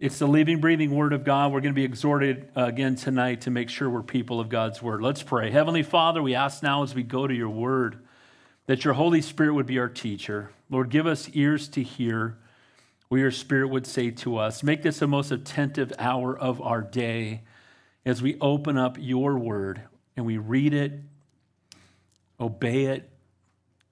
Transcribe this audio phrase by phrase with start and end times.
[0.00, 1.50] It's the living, breathing Word of God.
[1.50, 4.80] We're going to be exhorted uh, again tonight to make sure we're people of God's
[4.80, 5.02] Word.
[5.02, 5.50] Let's pray.
[5.50, 7.98] Heavenly Father, we ask now as we go to your Word
[8.66, 10.52] that your Holy Spirit would be our teacher.
[10.70, 12.38] Lord, give us ears to hear
[13.08, 14.62] what your Spirit would say to us.
[14.62, 17.42] Make this the most attentive hour of our day
[18.06, 19.82] as we open up your Word
[20.16, 20.92] and we read it,
[22.38, 23.10] obey it.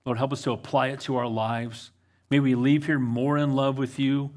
[0.04, 1.90] Lord, help us to apply it to our lives.
[2.30, 4.30] May we leave here more in love with you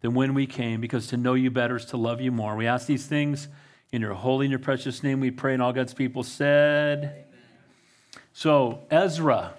[0.00, 2.56] than when we came, because to know you better is to love you more.
[2.56, 3.48] We ask these things
[3.92, 5.20] in your holy and your precious name.
[5.20, 7.04] We pray, and all God's people said.
[7.04, 8.22] Amen.
[8.32, 9.54] So, Ezra.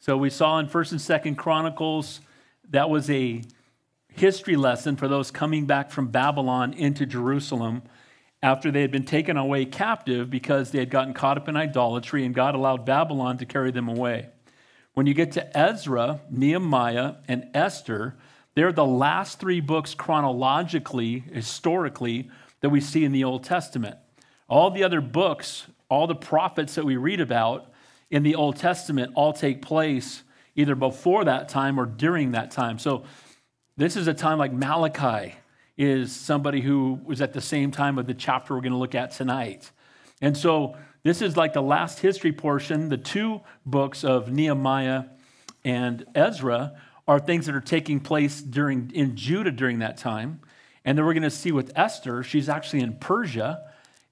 [0.00, 2.20] So, we saw in 1st and 2nd Chronicles,
[2.70, 3.42] that was a
[4.08, 7.82] history lesson for those coming back from Babylon into Jerusalem
[8.42, 12.24] after they had been taken away captive because they had gotten caught up in idolatry
[12.24, 14.28] and God allowed Babylon to carry them away.
[14.94, 18.16] When you get to Ezra, Nehemiah, and Esther,
[18.56, 22.30] they're the last three books chronologically, historically,
[22.62, 23.98] that we see in the Old Testament.
[24.48, 27.70] All the other books, all the prophets that we read about
[28.10, 30.22] in the Old Testament, all take place
[30.54, 32.78] either before that time or during that time.
[32.78, 33.04] So
[33.76, 35.34] this is a time like Malachi
[35.76, 38.94] is somebody who was at the same time of the chapter we're going to look
[38.94, 39.70] at tonight.
[40.22, 42.88] And so this is like the last history portion.
[42.88, 45.04] The two books of Nehemiah
[45.62, 50.40] and Ezra are things that are taking place during in Judah during that time.
[50.84, 53.62] And then we're going to see with Esther, she's actually in Persia,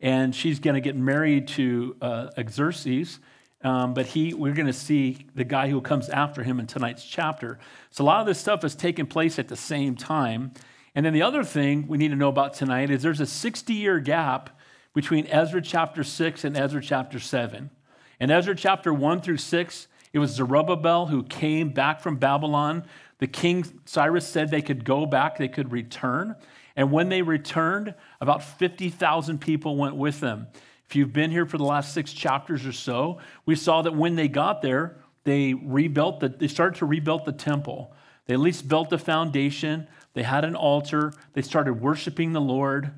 [0.00, 3.20] and she's going to get married to uh, Xerxes.
[3.62, 7.04] Um, but he, we're going to see the guy who comes after him in tonight's
[7.04, 7.58] chapter.
[7.90, 10.52] So a lot of this stuff is taking place at the same time.
[10.94, 13.72] And then the other thing we need to know about tonight is there's a 60
[13.72, 14.50] year gap
[14.92, 17.70] between Ezra chapter 6 and Ezra chapter 7.
[18.20, 22.84] And Ezra chapter 1 through 6, it was Zerubbabel who came back from Babylon.
[23.18, 26.36] The king Cyrus said they could go back, they could return.
[26.76, 30.46] And when they returned, about 50,000 people went with them.
[30.88, 34.14] If you've been here for the last six chapters or so, we saw that when
[34.14, 37.92] they got there, they rebuilt the, they started to rebuild the temple.
[38.26, 39.88] They at least built the foundation.
[40.12, 41.12] They had an altar.
[41.32, 42.92] They started worshiping the Lord.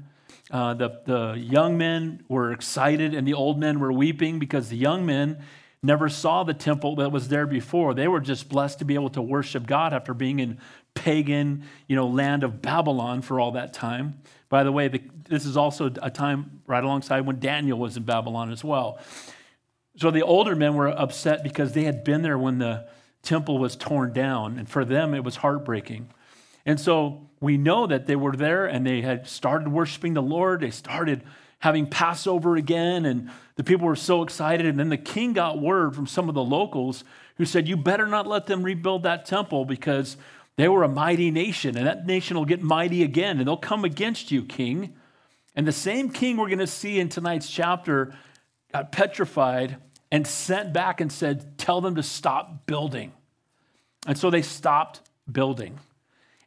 [0.51, 4.77] Uh, the, the young men were excited and the old men were weeping because the
[4.77, 5.43] young men
[5.83, 7.95] never saw the temple that was there before.
[7.95, 10.59] They were just blessed to be able to worship God after being in
[10.95, 14.21] pagan, you know, land of Babylon for all that time.
[14.49, 18.05] By the way, the, this is also a time right alongside when Daniel was in
[18.05, 18.99] Babylon as well.
[19.97, 22.89] So the older men were upset because they had been there when the
[23.23, 26.09] temple was torn down, and for them it was heartbreaking.
[26.65, 30.61] And so we know that they were there and they had started worshiping the Lord.
[30.61, 31.23] They started
[31.59, 34.67] having Passover again, and the people were so excited.
[34.67, 37.05] And then the king got word from some of the locals
[37.37, 40.17] who said, You better not let them rebuild that temple because
[40.57, 43.85] they were a mighty nation, and that nation will get mighty again, and they'll come
[43.85, 44.95] against you, king.
[45.55, 48.15] And the same king we're going to see in tonight's chapter
[48.73, 49.77] got petrified
[50.13, 53.13] and sent back and said, Tell them to stop building.
[54.07, 55.01] And so they stopped
[55.31, 55.79] building.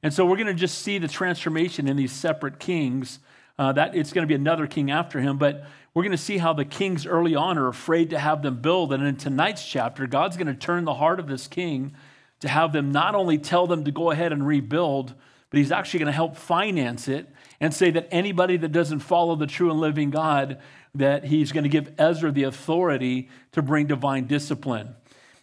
[0.01, 3.19] And so we're going to just see the transformation in these separate kings.
[3.59, 6.37] Uh, that it's going to be another king after him, but we're going to see
[6.37, 8.93] how the kings early on are afraid to have them build.
[8.93, 11.93] And in tonight's chapter, God's going to turn the heart of this king
[12.39, 15.13] to have them not only tell them to go ahead and rebuild,
[15.49, 17.27] but he's actually going to help finance it
[17.59, 20.61] and say that anybody that doesn't follow the true and living God,
[20.95, 24.95] that he's going to give Ezra the authority to bring divine discipline.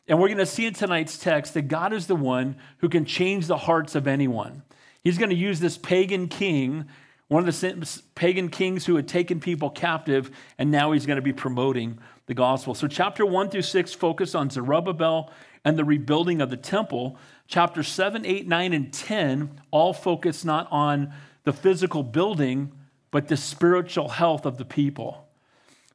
[0.09, 3.05] And we're going to see in tonight's text that God is the one who can
[3.05, 4.63] change the hearts of anyone.
[5.05, 6.87] He's going to use this pagan king,
[7.29, 11.23] one of the pagan kings who had taken people captive, and now he's going to
[11.23, 12.75] be promoting the gospel.
[12.75, 15.33] So, chapter 1 through 6 focus on Zerubbabel
[15.65, 17.19] and the rebuilding of the temple.
[17.49, 22.73] Chapter 7, 8, 9, and 10 all focus not on the physical building,
[23.11, 25.26] but the spiritual health of the people.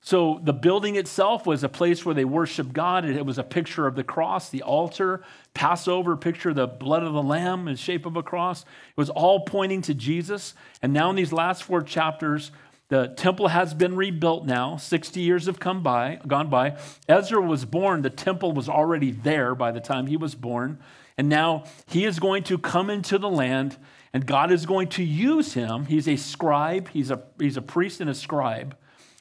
[0.04, 3.06] So the building itself was a place where they worshiped God.
[3.06, 5.24] It was a picture of the cross, the altar,
[5.54, 8.62] Passover, picture the blood of the lamb in shape of a cross.
[8.64, 10.56] It was all pointing to Jesus.
[10.82, 12.52] And now in these last four chapters,
[12.90, 14.76] the temple has been rebuilt now.
[14.76, 16.78] 60 years have come by, gone by.
[17.08, 20.80] Ezra was born, the temple was already there by the time he was born.
[21.16, 23.78] And now he is going to come into the land
[24.14, 25.86] and God is going to use him.
[25.86, 28.76] He's a scribe, he's a, he's a priest and a scribe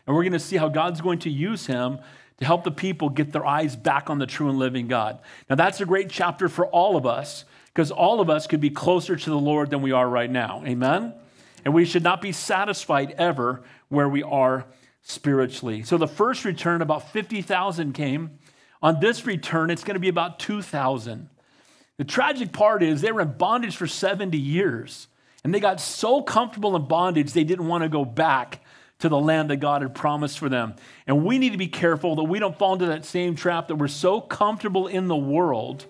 [0.07, 1.99] and we're going to see how God's going to use him
[2.39, 5.19] to help the people get their eyes back on the true and living God.
[5.49, 8.71] Now, that's a great chapter for all of us because all of us could be
[8.71, 10.63] closer to the Lord than we are right now.
[10.67, 11.15] Amen?
[11.65, 14.65] And we should not be satisfied ever where we are
[15.03, 15.83] spiritually.
[15.83, 18.39] So, the first return, about 50,000 came.
[18.83, 21.29] On this return, it's going to be about 2,000.
[21.99, 25.07] The tragic part is they were in bondage for 70 years.
[25.45, 28.63] And they got so comfortable in bondage, they didn't want to go back
[29.01, 30.75] to the land that God had promised for them.
[31.07, 33.77] And we need to be careful that we don't fall into that same trap that
[33.77, 35.87] we're so comfortable in the world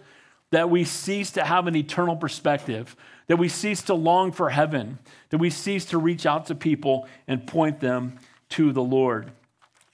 [0.51, 2.97] that we cease to have an eternal perspective,
[3.29, 4.99] that we cease to long for heaven,
[5.29, 8.19] that we cease to reach out to people and point them
[8.49, 9.31] to the Lord.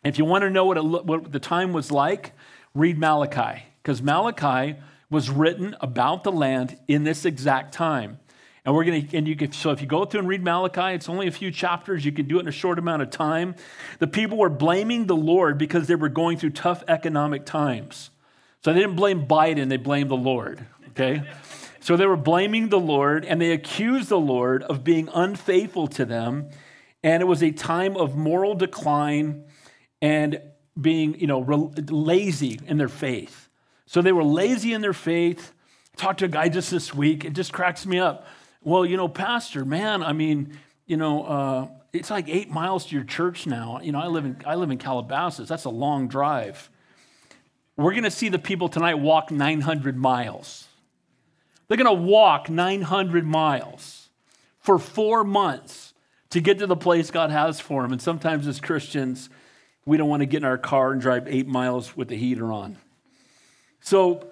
[0.04, 2.32] If you want to know what, it, what the time was like,
[2.74, 4.78] read Malachi, because Malachi
[5.10, 8.18] was written about the land in this exact time.
[8.66, 10.94] And we're going to, and you can, so if you go through and read Malachi,
[10.94, 12.04] it's only a few chapters.
[12.04, 13.54] You can do it in a short amount of time.
[14.00, 18.10] The people were blaming the Lord because they were going through tough economic times.
[18.64, 21.22] So they didn't blame Biden, they blamed the Lord, okay?
[21.78, 26.04] so they were blaming the Lord and they accused the Lord of being unfaithful to
[26.04, 26.50] them.
[27.04, 29.44] And it was a time of moral decline
[30.02, 30.40] and
[30.78, 31.38] being, you know,
[31.88, 33.48] lazy in their faith.
[33.86, 35.52] So they were lazy in their faith.
[35.96, 37.24] Talked to a guy just this week.
[37.24, 38.26] It just cracks me up.
[38.66, 42.96] Well, you know, Pastor, man, I mean, you know, uh, it's like eight miles to
[42.96, 43.78] your church now.
[43.80, 45.48] You know, I live in I live in Calabasas.
[45.48, 46.68] That's a long drive.
[47.76, 50.66] We're going to see the people tonight walk 900 miles.
[51.68, 54.08] They're going to walk 900 miles
[54.58, 55.94] for four months
[56.30, 57.92] to get to the place God has for them.
[57.92, 59.30] And sometimes as Christians,
[59.84, 62.52] we don't want to get in our car and drive eight miles with the heater
[62.52, 62.78] on.
[63.80, 64.28] So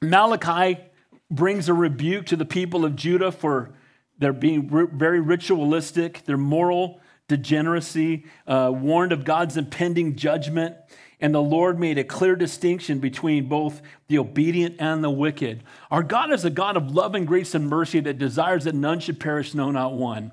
[0.00, 0.80] Malachi
[1.30, 3.74] brings a rebuke to the people of Judah for
[4.18, 10.76] their being very ritualistic, their moral degeneracy, uh, warned of God's impending judgment.
[11.20, 15.62] And the Lord made a clear distinction between both the obedient and the wicked.
[15.90, 19.00] Our God is a God of love and grace and mercy that desires that none
[19.00, 20.32] should perish, no, not one.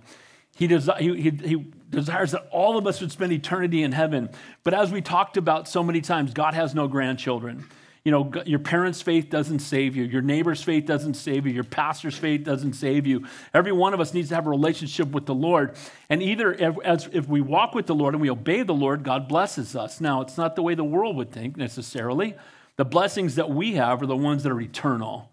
[0.55, 4.29] He, desi- he, he, he desires that all of us would spend eternity in heaven.
[4.63, 7.67] But as we talked about so many times, God has no grandchildren.
[8.03, 10.03] You know, your parents' faith doesn't save you.
[10.03, 11.53] Your neighbor's faith doesn't save you.
[11.53, 13.27] Your pastor's faith doesn't save you.
[13.53, 15.75] Every one of us needs to have a relationship with the Lord.
[16.09, 19.03] And either if, as, if we walk with the Lord and we obey the Lord,
[19.03, 20.01] God blesses us.
[20.01, 22.35] Now, it's not the way the world would think necessarily.
[22.77, 25.29] The blessings that we have are the ones that are eternal.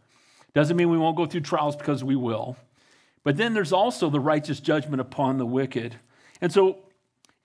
[0.52, 2.58] Doesn't mean we won't go through trials because we will.
[3.24, 5.96] But then there's also the righteous judgment upon the wicked.
[6.42, 6.80] And so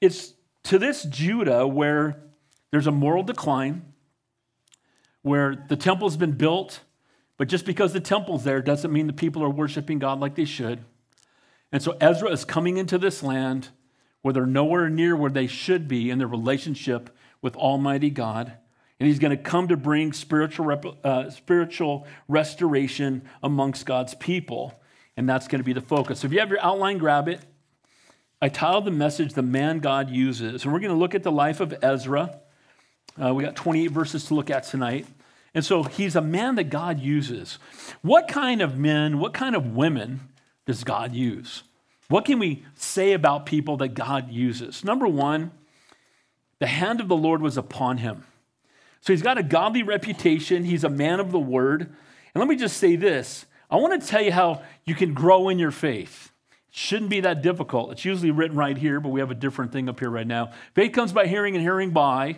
[0.01, 0.33] it's
[0.63, 2.21] to this Judah where
[2.71, 3.92] there's a moral decline
[5.23, 6.81] where the temple's been built,
[7.37, 10.45] but just because the temple's there doesn't mean the people are worshiping God like they
[10.45, 10.79] should.
[11.71, 13.69] And so Ezra is coming into this land
[14.21, 17.09] where they're nowhere near where they should be in their relationship
[17.41, 18.53] with Almighty God.
[18.99, 24.79] And he's going to come to bring spiritual, uh, spiritual restoration amongst God's people.
[25.17, 26.19] And that's going to be the focus.
[26.19, 27.41] So if you have your outline, grab it.
[28.41, 30.63] I titled the message, The Man God Uses.
[30.63, 32.39] And we're going to look at the life of Ezra.
[33.21, 35.05] Uh, we got 28 verses to look at tonight.
[35.53, 37.59] And so he's a man that God uses.
[38.01, 40.21] What kind of men, what kind of women
[40.65, 41.63] does God use?
[42.09, 44.83] What can we say about people that God uses?
[44.83, 45.51] Number one,
[46.59, 48.25] the hand of the Lord was upon him.
[49.01, 50.63] So he's got a godly reputation.
[50.63, 51.81] He's a man of the word.
[51.81, 55.49] And let me just say this I want to tell you how you can grow
[55.49, 56.31] in your faith.
[56.69, 57.91] It shouldn't be that difficult.
[57.91, 60.51] It's usually written right here, but we have a different thing up here right now.
[60.73, 62.37] Faith comes by hearing, and hearing by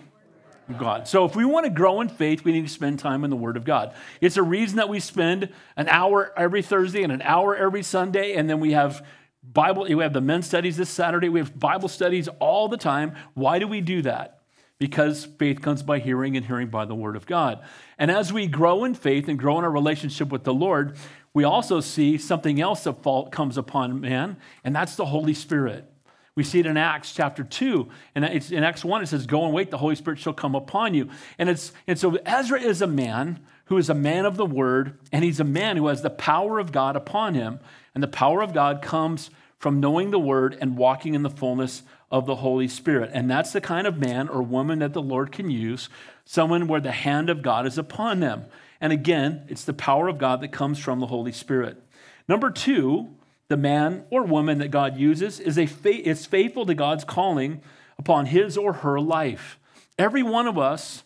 [0.73, 1.07] God.
[1.07, 3.35] So if we want to grow in faith, we need to spend time in the
[3.35, 3.93] Word of God.
[4.19, 8.33] It's a reason that we spend an hour every Thursday and an hour every Sunday,
[8.33, 9.05] and then we have
[9.43, 13.15] Bible, we have the men's studies this Saturday, we have Bible studies all the time.
[13.35, 14.41] Why do we do that?
[14.79, 17.63] Because faith comes by hearing and hearing by the Word of God.
[17.97, 20.97] And as we grow in faith and grow in our relationship with the Lord,
[21.33, 25.91] we also see something else that comes upon man, and that's the Holy Spirit.
[26.35, 27.87] We see it in Acts chapter 2.
[28.13, 30.53] And it's, in Acts 1, it says, Go and wait, the Holy Spirit shall come
[30.53, 31.09] upon you.
[31.39, 34.99] And, it's, and so Ezra is a man who is a man of the word,
[35.11, 37.59] and he's a man who has the power of God upon him.
[37.93, 41.83] And the power of God comes from knowing the word and walking in the fullness
[42.11, 43.11] of the Holy Spirit.
[43.13, 45.89] And that's the kind of man or woman that the Lord can use,
[46.25, 48.45] someone where the hand of God is upon them.
[48.81, 51.81] And again, it's the power of God that comes from the Holy Spirit.
[52.27, 53.15] Number two,
[53.47, 57.61] the man or woman that God uses is, a fa- is faithful to God's calling
[57.97, 59.59] upon his or her life.
[59.97, 61.03] Every one of us,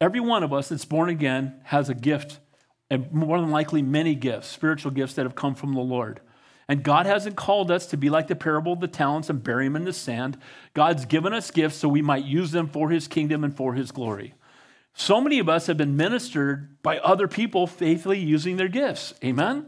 [0.00, 2.38] every one of us that's born again has a gift,
[2.90, 6.20] and more than likely many gifts, spiritual gifts that have come from the Lord.
[6.68, 9.66] And God hasn't called us to be like the parable of the talents and bury
[9.66, 10.38] them in the sand.
[10.72, 13.90] God's given us gifts so we might use them for his kingdom and for his
[13.90, 14.34] glory.
[14.94, 19.12] So many of us have been ministered by other people faithfully using their gifts.
[19.22, 19.66] Amen?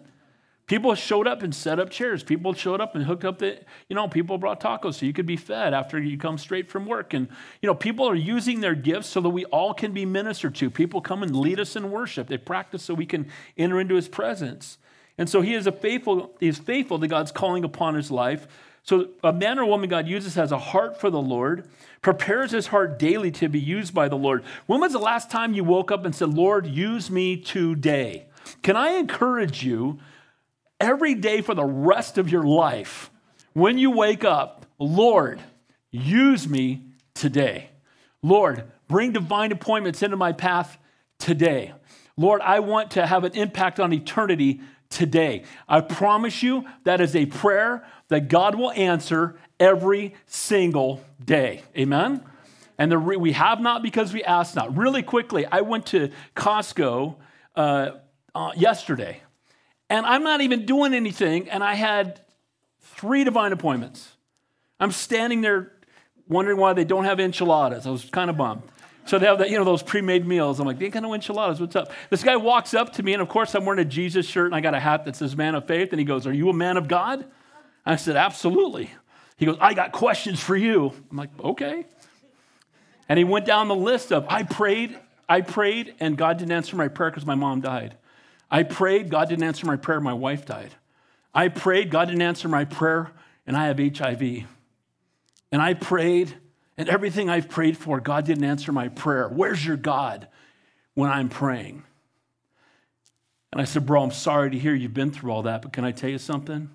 [0.67, 2.25] People showed up and set up chairs.
[2.25, 5.27] People showed up and hooked up the, you know, people brought tacos so you could
[5.27, 7.15] be fed after you come straight from work.
[7.15, 7.29] And,
[7.63, 10.69] you know, people are using their gifts so that we all can be ministered to.
[10.69, 12.27] People come and lead us in worship.
[12.27, 14.79] They practice so we can enter into his presence.
[15.19, 18.49] And so he is a faithful, he is faithful to God's calling upon his life.
[18.83, 21.69] So a man or woman God uses has a heart for the Lord,
[22.03, 24.43] prepares his heart daily to be used by the Lord.
[24.67, 28.27] When was the last time you woke up and said, Lord, use me today?
[28.63, 29.99] Can I encourage you
[30.81, 33.11] every day for the rest of your life,
[33.53, 35.41] when you wake up, Lord,
[35.91, 36.83] use me
[37.15, 37.71] today.
[38.23, 40.79] Lord, bring divine appointments into my path
[41.19, 41.73] today.
[42.17, 45.45] Lord, I want to have an impact on eternity today.
[45.69, 51.63] I promise you that is a prayer that God will answer every single day.
[51.77, 52.23] Amen?
[52.79, 54.77] And the, we have not because we ask not.
[54.77, 57.17] Really quickly, I went to Costco
[57.55, 57.91] uh,
[58.35, 59.23] uh, yesterday,
[59.89, 62.21] and I'm not even doing anything, and I had
[62.81, 64.13] three divine appointments.
[64.81, 65.73] I'm standing there
[66.29, 67.87] wondering why they don't have enchiladas.
[67.87, 68.63] I was kind of bummed.
[69.07, 70.59] So they have that, you know, those pre-made meals.
[70.59, 71.61] I'm like, they ain't got no enchiladas.
[71.61, 71.93] What's up?
[72.11, 74.55] This guy walks up to me, and of course, I'm wearing a Jesus shirt, and
[74.55, 76.53] I got a hat that says "Man of Faith." And he goes, "Are you a
[76.53, 77.25] man of God?"
[77.85, 78.91] I said, "Absolutely."
[79.37, 81.87] He goes, "I got questions for you." I'm like, "Okay."
[83.09, 86.75] And he went down the list of, "I prayed, I prayed, and God didn't answer
[86.75, 87.97] my prayer because my mom died.
[88.51, 90.75] I prayed, God didn't answer my prayer, my wife died.
[91.35, 93.13] I prayed, God didn't answer my prayer,
[93.47, 94.45] and I have HIV.
[95.53, 96.35] And I prayed."
[96.79, 99.29] And everything I've prayed for, God didn't answer my prayer.
[99.29, 100.29] Where's your God
[100.95, 101.85] when I'm praying?
[103.51, 105.85] And I said, Bro, I'm sorry to hear you've been through all that, but can
[105.85, 106.71] I tell you something?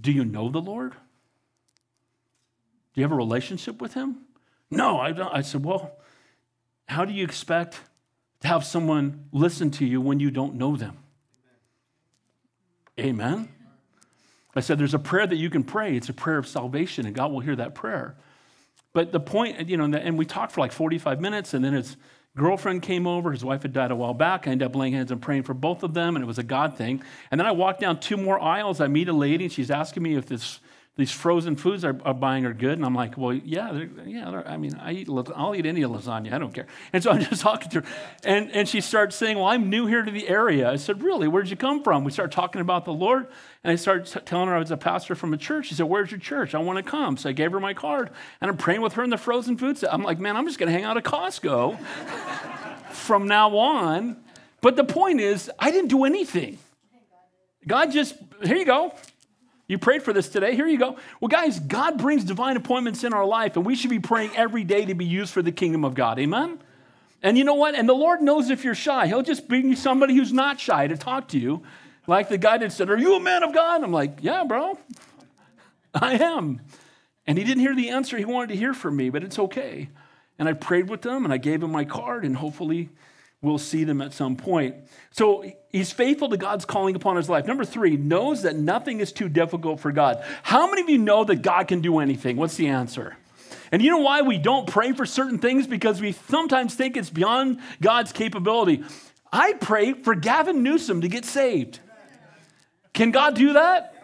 [0.00, 0.92] Do you know the Lord?
[0.92, 4.18] Do you have a relationship with Him?
[4.70, 5.34] No, I don't.
[5.34, 5.96] I said, Well,
[6.86, 7.80] how do you expect
[8.40, 10.98] to have someone listen to you when you don't know them?
[12.98, 13.48] Amen.
[14.54, 15.96] I said, There's a prayer that you can pray.
[15.96, 18.16] It's a prayer of salvation, and God will hear that prayer.
[18.92, 21.96] But the point, you know, and we talked for like 45 minutes, and then his
[22.36, 23.30] girlfriend came over.
[23.30, 24.46] His wife had died a while back.
[24.46, 26.42] I ended up laying hands and praying for both of them, and it was a
[26.42, 27.02] God thing.
[27.30, 28.80] And then I walked down two more aisles.
[28.80, 30.60] I meet a lady, and she's asking me if this
[31.00, 32.74] these frozen foods I'm buying are good.
[32.74, 34.42] And I'm like, well, yeah, yeah.
[34.46, 36.32] I mean, I eat, I'll eat any lasagna.
[36.32, 36.66] I don't care.
[36.92, 37.86] And so I'm just talking to her.
[38.22, 40.70] And, and she starts saying, well, I'm new here to the area.
[40.70, 41.26] I said, really?
[41.26, 42.04] Where'd you come from?
[42.04, 43.26] We start talking about the Lord.
[43.64, 45.66] And I started telling her I was a pastor from a church.
[45.66, 46.54] She said, where's your church?
[46.54, 47.16] I want to come.
[47.16, 48.10] So I gave her my card.
[48.40, 49.82] And I'm praying with her in the frozen foods.
[49.82, 51.80] I'm like, man, I'm just going to hang out at Costco
[52.90, 54.16] from now on.
[54.60, 56.58] But the point is, I didn't do anything.
[57.66, 58.94] God just, here you go.
[59.70, 60.56] You prayed for this today.
[60.56, 60.96] Here you go.
[61.20, 64.64] Well, guys, God brings divine appointments in our life, and we should be praying every
[64.64, 66.18] day to be used for the kingdom of God.
[66.18, 66.58] Amen?
[67.22, 67.76] And you know what?
[67.76, 69.06] And the Lord knows if you're shy.
[69.06, 71.62] He'll just bring you somebody who's not shy to talk to you.
[72.08, 73.84] Like the guy that said, Are you a man of God?
[73.84, 74.76] I'm like, Yeah, bro.
[75.94, 76.62] I am.
[77.24, 79.88] And he didn't hear the answer he wanted to hear from me, but it's okay.
[80.36, 82.88] And I prayed with them and I gave him my card, and hopefully
[83.42, 84.76] we'll see them at some point.
[85.12, 87.46] So he's faithful to God's calling upon his life.
[87.46, 90.22] Number three, knows that nothing is too difficult for God.
[90.42, 92.36] How many of you know that God can do anything?
[92.36, 93.16] What's the answer?
[93.72, 95.66] And you know why we don't pray for certain things?
[95.66, 98.82] Because we sometimes think it's beyond God's capability.
[99.32, 101.78] I pray for Gavin Newsom to get saved.
[102.92, 103.94] Can God do that?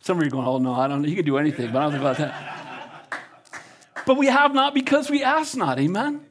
[0.00, 1.08] Some of you are going, oh no, I don't know.
[1.08, 3.22] He can do anything, but I don't think about that.
[4.06, 5.78] But we have not because we ask not.
[5.78, 6.25] Amen?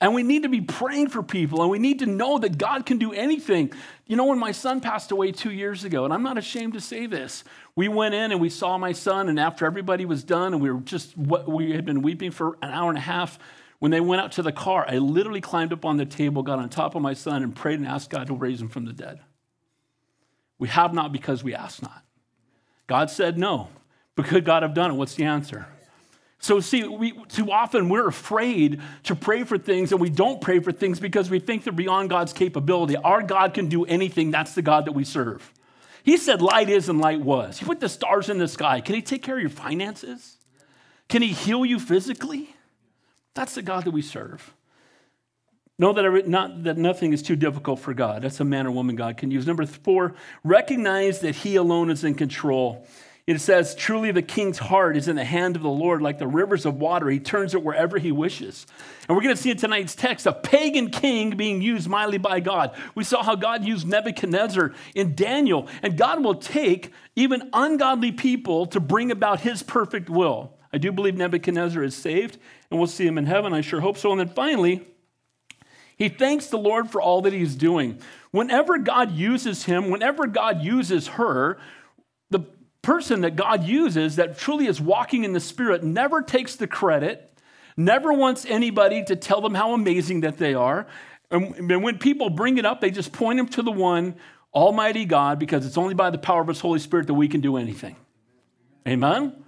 [0.00, 2.86] And we need to be praying for people and we need to know that God
[2.86, 3.72] can do anything.
[4.06, 6.80] You know, when my son passed away two years ago, and I'm not ashamed to
[6.80, 7.42] say this,
[7.74, 10.70] we went in and we saw my son, and after everybody was done and we
[10.70, 13.40] were just, we had been weeping for an hour and a half,
[13.80, 16.58] when they went out to the car, I literally climbed up on the table, got
[16.58, 18.92] on top of my son, and prayed and asked God to raise him from the
[18.92, 19.20] dead.
[20.58, 22.04] We have not because we ask not.
[22.88, 23.68] God said no.
[24.16, 24.94] But could God have done it?
[24.94, 25.68] What's the answer?
[26.40, 30.60] So, see, we, too often we're afraid to pray for things and we don't pray
[30.60, 32.96] for things because we think they're beyond God's capability.
[32.96, 34.30] Our God can do anything.
[34.30, 35.52] That's the God that we serve.
[36.04, 37.58] He said, Light is and light was.
[37.58, 38.80] He put the stars in the sky.
[38.80, 40.36] Can He take care of your finances?
[41.08, 42.54] Can He heal you physically?
[43.34, 44.54] That's the God that we serve.
[45.76, 48.22] Know that, I, not, that nothing is too difficult for God.
[48.22, 49.46] That's a man or woman God can use.
[49.46, 52.86] Number four, recognize that He alone is in control.
[53.28, 56.26] It says, Truly the king's heart is in the hand of the Lord, like the
[56.26, 57.10] rivers of water.
[57.10, 58.66] He turns it wherever he wishes.
[59.06, 62.40] And we're going to see in tonight's text a pagan king being used mightily by
[62.40, 62.74] God.
[62.94, 68.64] We saw how God used Nebuchadnezzar in Daniel, and God will take even ungodly people
[68.64, 70.54] to bring about his perfect will.
[70.72, 72.38] I do believe Nebuchadnezzar is saved,
[72.70, 73.52] and we'll see him in heaven.
[73.52, 74.10] I sure hope so.
[74.10, 74.86] And then finally,
[75.98, 78.00] he thanks the Lord for all that he's doing.
[78.30, 81.58] Whenever God uses him, whenever God uses her,
[82.82, 87.32] person that God uses that truly is walking in the Spirit never takes the credit,
[87.76, 90.86] never wants anybody to tell them how amazing that they are.
[91.30, 94.16] And when people bring it up, they just point them to the one
[94.54, 97.42] Almighty God, because it's only by the power of His Holy Spirit that we can
[97.42, 97.96] do anything.
[98.88, 99.44] Amen?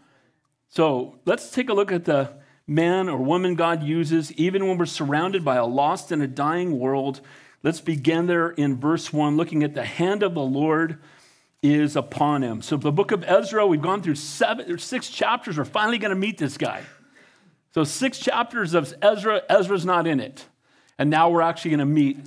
[0.69, 2.35] So let's take a look at the
[2.67, 6.79] man or woman God uses, even when we're surrounded by a lost and a dying
[6.79, 7.23] world.
[7.63, 10.99] Let's begin there in verse 1, looking at the hand of the Lord
[11.63, 12.63] is upon him.
[12.63, 15.59] So, the book of Ezra, we've gone through seven or six chapters.
[15.59, 16.83] We're finally going to meet this guy.
[17.75, 20.47] So, six chapters of Ezra, Ezra's not in it.
[20.99, 22.19] And now we're actually going to meet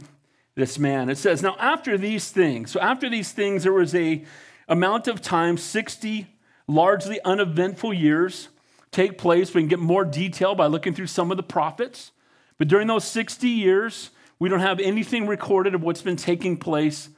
[0.56, 1.10] this man.
[1.10, 4.24] It says, Now, after these things, so after these things, there was a
[4.68, 6.28] amount of time, 60
[6.68, 8.50] largely uneventful years
[8.92, 9.54] take place.
[9.54, 12.12] We can get more detail by looking through some of the prophets.
[12.58, 17.10] But during those 60 years, we don't have anything recorded of what's been taking place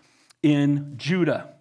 [0.42, 1.55] in Judah.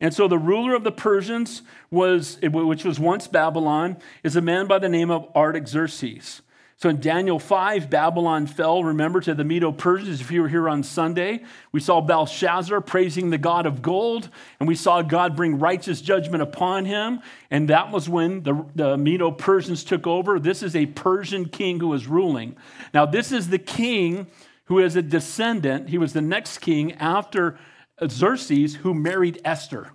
[0.00, 4.66] And so the ruler of the Persians was, which was once Babylon, is a man
[4.66, 6.42] by the name of Artaxerxes.
[6.76, 10.20] So in Daniel 5, Babylon fell, remember, to the Medo Persians.
[10.20, 14.28] If you were here on Sunday, we saw Belshazzar praising the God of gold,
[14.60, 17.18] and we saw God bring righteous judgment upon him.
[17.50, 20.38] And that was when the, the Medo Persians took over.
[20.38, 22.54] This is a Persian king who was ruling.
[22.94, 24.28] Now, this is the king
[24.66, 25.88] who is a descendant.
[25.88, 27.58] He was the next king after
[28.06, 29.90] Xerxes, who married Esther.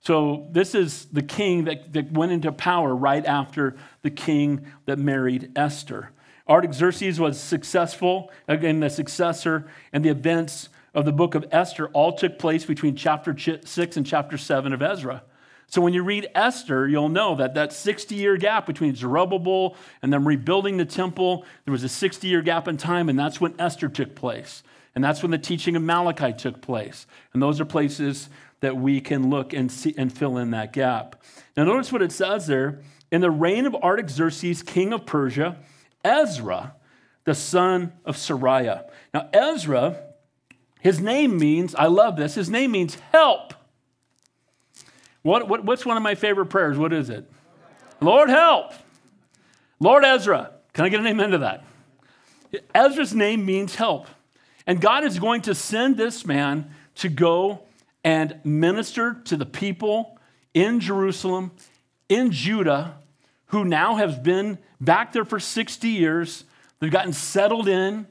[0.00, 4.98] So, this is the king that, that went into power right after the king that
[4.98, 6.10] married Esther.
[6.46, 12.12] Artaxerxes was successful, again, the successor, and the events of the book of Esther all
[12.12, 15.22] took place between chapter 6 and chapter 7 of Ezra.
[15.66, 20.12] So when you read Esther, you'll know that that 60 year gap between Zerubbabel and
[20.12, 23.54] them rebuilding the temple, there was a 60 year gap in time, and that's when
[23.58, 24.62] Esther took place.
[24.94, 27.06] And that's when the teaching of Malachi took place.
[27.32, 28.28] And those are places
[28.60, 31.22] that we can look and see and fill in that gap.
[31.56, 32.80] Now, notice what it says there.
[33.10, 35.56] In the reign of Artaxerxes, king of Persia,
[36.04, 36.74] Ezra,
[37.24, 38.88] the son of Seraiah.
[39.12, 40.02] Now, Ezra,
[40.80, 43.54] his name means, I love this, his name means help.
[45.22, 46.76] What, what, what's one of my favorite prayers?
[46.76, 47.30] What is it?
[48.00, 48.72] Lord, help.
[49.80, 50.52] Lord Ezra.
[50.72, 51.64] Can I get an amen to that?
[52.74, 54.06] Ezra's name means help.
[54.66, 57.64] And God is going to send this man to go
[58.02, 60.18] and minister to the people
[60.52, 61.52] in Jerusalem,
[62.08, 62.98] in Judah,
[63.46, 66.44] who now have been back there for 60 years.
[66.78, 68.06] They've gotten settled in,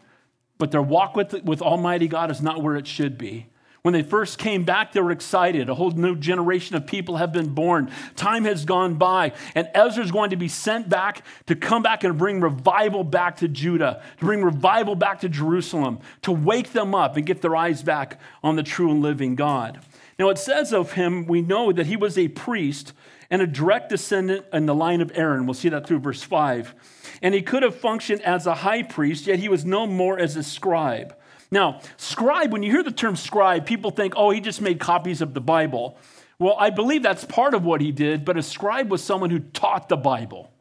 [0.58, 3.48] but their walk with, with Almighty God is not where it should be.
[3.84, 5.68] When they first came back, they were excited.
[5.68, 7.92] A whole new generation of people have been born.
[8.16, 12.06] Time has gone by, and Ezra is going to be sent back to come back
[12.06, 16.96] and bring revival back to Judah, to bring revival back to Jerusalem, to wake them
[16.96, 19.82] up and get their eyes back on the true and living God.
[20.18, 22.94] Now, it says of him, we know that he was a priest
[23.30, 25.46] and a direct descendant in the line of Aaron.
[25.46, 26.74] We'll see that through verse 5.
[27.22, 30.38] And he could have functioned as a high priest, yet he was no more as
[30.38, 31.18] a scribe.
[31.54, 35.22] Now, scribe, when you hear the term scribe, people think, oh, he just made copies
[35.22, 36.00] of the Bible.
[36.40, 39.38] Well, I believe that's part of what he did, but a scribe was someone who
[39.38, 40.52] taught the Bible.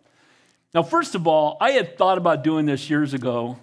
[0.74, 3.59] Now, first of all, I had thought about doing this years ago.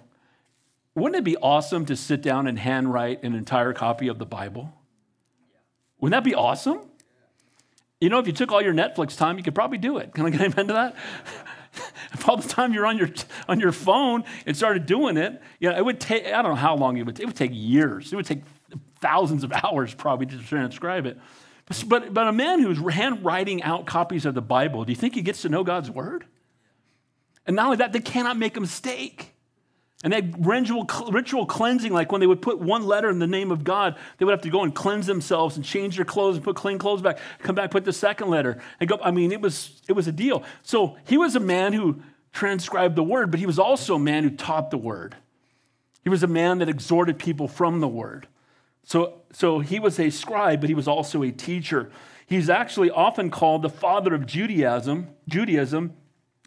[0.96, 4.74] Wouldn't it be awesome to sit down and handwrite an entire copy of the Bible?
[6.00, 6.80] Wouldn't that be awesome?
[8.00, 10.12] You know, if you took all your Netflix time, you could probably do it.
[10.14, 10.96] Can I get amen to that?
[12.12, 13.10] if all the time you're on your
[13.48, 16.54] on your phone and started doing it, you know, it would take I don't know
[16.54, 17.24] how long it would take.
[17.24, 18.12] It would take years.
[18.12, 18.42] It would take
[19.00, 21.18] thousands of hours probably to transcribe it.
[21.86, 25.22] But, but, a man who's handwriting out copies of the Bible, do you think he
[25.22, 26.24] gets to know God's word?
[27.46, 29.29] And not only that, they cannot make a mistake.
[30.02, 33.50] And they ritual, ritual cleansing, like when they would put one letter in the name
[33.50, 36.44] of God, they would have to go and cleanse themselves and change their clothes and
[36.44, 38.62] put clean clothes back, come back, put the second letter.
[38.80, 40.42] And go, I mean, it was, it was a deal.
[40.62, 44.24] So he was a man who transcribed the word, but he was also a man
[44.24, 45.16] who taught the word.
[46.02, 48.26] He was a man that exhorted people from the word.
[48.84, 51.90] So, so he was a scribe, but he was also a teacher.
[52.26, 55.94] He's actually often called the father of Judaism, Judaism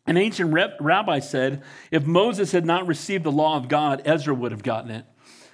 [0.06, 4.52] an ancient rabbi said if Moses had not received the law of God, Ezra would
[4.52, 5.06] have gotten it.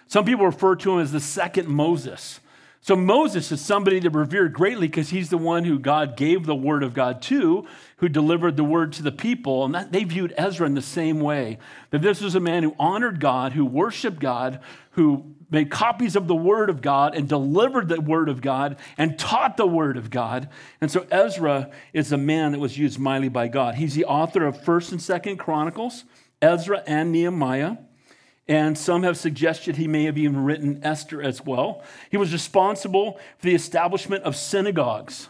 [0.08, 2.40] Some people refer to him as the second Moses.
[2.82, 6.56] So Moses is somebody to revere greatly because he's the one who God gave the
[6.56, 9.66] word of God to, who delivered the word to the people.
[9.66, 11.60] And that, they viewed Ezra in the same way
[11.92, 16.28] that this was a man who honored God, who worshiped God, who made copies of
[16.28, 20.10] the word of God and delivered the word of God and taught the word of
[20.10, 20.50] God.
[20.80, 23.76] And so Ezra is a man that was used mightily by God.
[23.76, 26.06] He's the author of 1st and 2nd Chronicles,
[26.42, 27.78] Ezra and Nehemiah
[28.50, 31.84] and some have suggested he may have even written Esther as well.
[32.10, 35.30] He was responsible for the establishment of synagogues,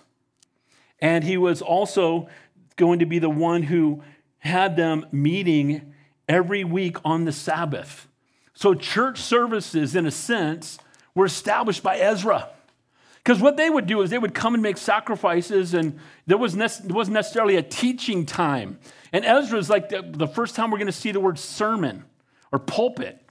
[0.99, 2.29] and he was also
[2.77, 4.01] going to be the one who
[4.38, 5.93] had them meeting
[6.29, 8.08] every week on the Sabbath.
[8.59, 10.79] So, church services, in a sense,
[11.15, 12.49] were established by Ezra.
[13.23, 16.57] Because what they would do is they would come and make sacrifices, and there, was
[16.57, 18.77] ne- there wasn't necessarily a teaching time.
[19.13, 22.03] And Ezra is like the, the first time we're going to see the word sermon
[22.51, 23.25] or pulpit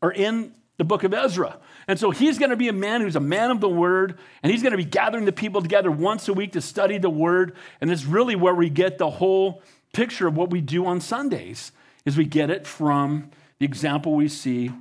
[0.00, 1.60] or in the book of Ezra.
[1.86, 4.50] And so he's going to be a man who's a man of the word, and
[4.50, 7.54] he's going to be gathering the people together once a week to study the word.
[7.80, 11.70] And it's really where we get the whole picture of what we do on Sundays,
[12.04, 13.30] is we get it from
[13.62, 14.72] the example we see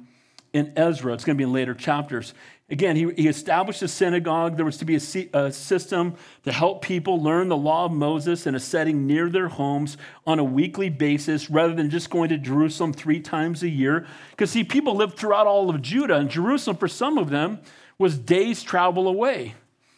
[0.53, 1.13] in Ezra.
[1.13, 2.33] It's going to be in later chapters.
[2.67, 4.55] Again, he, he established a synagogue.
[4.55, 6.15] There was to be a, a, system
[6.45, 10.39] to help people learn the law of Moses in a setting near their homes on
[10.39, 14.07] a weekly basis rather than just going to Jerusalem three times a year.
[14.31, 17.59] Because, see, people lived throughout all of Judah, and Jerusalem, for some of them,
[17.99, 19.53] was days' travel away.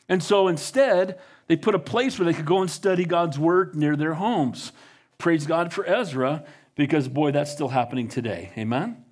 [0.10, 1.17] And so instead,
[1.48, 4.74] they put a place where they could go and study God's word near their homes.
[5.19, 6.43] Praise God for Ezra,
[6.75, 8.51] because, boy, that's still happening today.
[8.57, 9.03] Amen?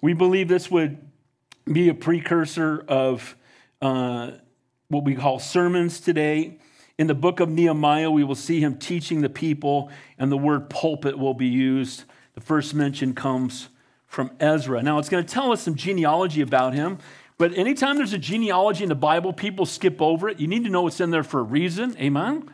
[0.00, 0.98] We believe this would
[1.70, 3.36] be a precursor of
[3.80, 4.32] uh,
[4.88, 6.58] what we call sermons today.
[6.98, 10.68] In the book of Nehemiah, we will see him teaching the people, and the word
[10.68, 12.04] pulpit will be used.
[12.34, 13.68] The first mention comes
[14.06, 14.82] from Ezra.
[14.82, 16.98] Now, it's going to tell us some genealogy about him,
[17.38, 20.38] but anytime there's a genealogy in the Bible, people skip over it.
[20.38, 21.96] You need to know it's in there for a reason.
[21.98, 22.48] Amen?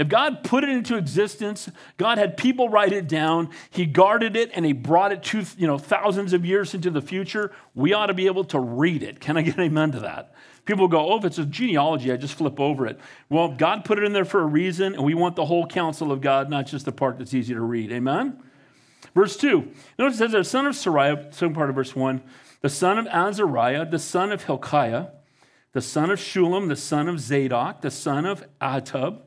[0.00, 4.50] If God put it into existence, God had people write it down, He guarded it,
[4.54, 8.06] and He brought it to you know thousands of years into the future, we ought
[8.06, 9.20] to be able to read it.
[9.20, 10.32] Can I get amen to that?
[10.64, 12.98] People go, oh, if it's a genealogy, I just flip over it.
[13.28, 16.10] Well, God put it in there for a reason, and we want the whole counsel
[16.12, 17.92] of God, not just the part that's easy to read.
[17.92, 18.42] Amen?
[19.14, 19.70] Verse 2.
[19.98, 22.22] Notice it says, the son of Seraiah, second part of verse 1,
[22.62, 25.08] the son of Azariah, the son of Hilkiah,
[25.74, 29.20] the son of Shallum, the son of Zadok, the son of Ahitub,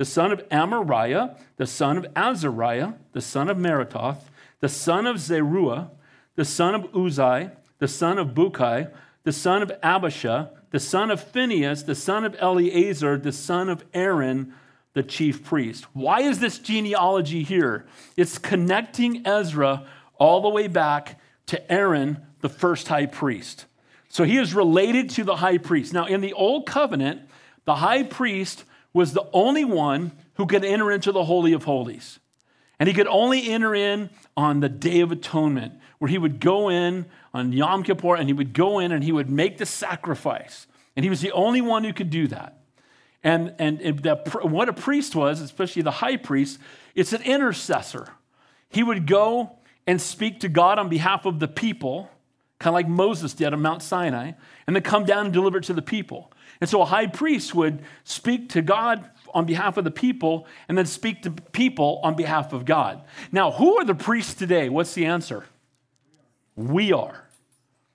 [0.00, 5.20] the son of Amariah, the son of Azariah, the son of Maratoth, the son of
[5.20, 5.90] Zeruah,
[6.36, 8.90] the son of Uzai, the son of Bukai,
[9.24, 13.84] the son of Abisha, the son of Phinehas, the son of Eleazar, the son of
[13.92, 14.54] Aaron,
[14.94, 15.84] the chief priest.
[15.92, 17.84] Why is this genealogy here?
[18.16, 19.84] It's connecting Ezra
[20.16, 23.66] all the way back to Aaron, the first high priest.
[24.08, 25.92] So he is related to the high priest.
[25.92, 27.20] Now, in the Old Covenant,
[27.66, 32.18] the high priest was the only one who could enter into the Holy of Holies.
[32.78, 36.70] And he could only enter in on the Day of Atonement, where he would go
[36.70, 40.66] in on Yom Kippur and he would go in and he would make the sacrifice.
[40.96, 42.56] And he was the only one who could do that.
[43.22, 44.00] And, and,
[44.42, 46.58] what a priest was, especially the high priest,
[46.94, 48.08] it's an intercessor.
[48.70, 52.08] He would go and speak to God on behalf of the people,
[52.58, 54.32] kind of like Moses did on Mount Sinai,
[54.66, 56.32] and then come down and deliver it to the people.
[56.60, 60.76] And so a high priest would speak to God on behalf of the people and
[60.76, 63.02] then speak to people on behalf of God.
[63.32, 64.68] Now, who are the priests today?
[64.68, 65.44] What's the answer?
[66.56, 67.28] We are.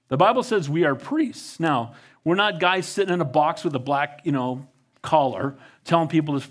[0.07, 1.59] The Bible says we are priests.
[1.59, 4.67] Now, we're not guys sitting in a box with a black, you know,
[5.01, 6.47] collar telling people to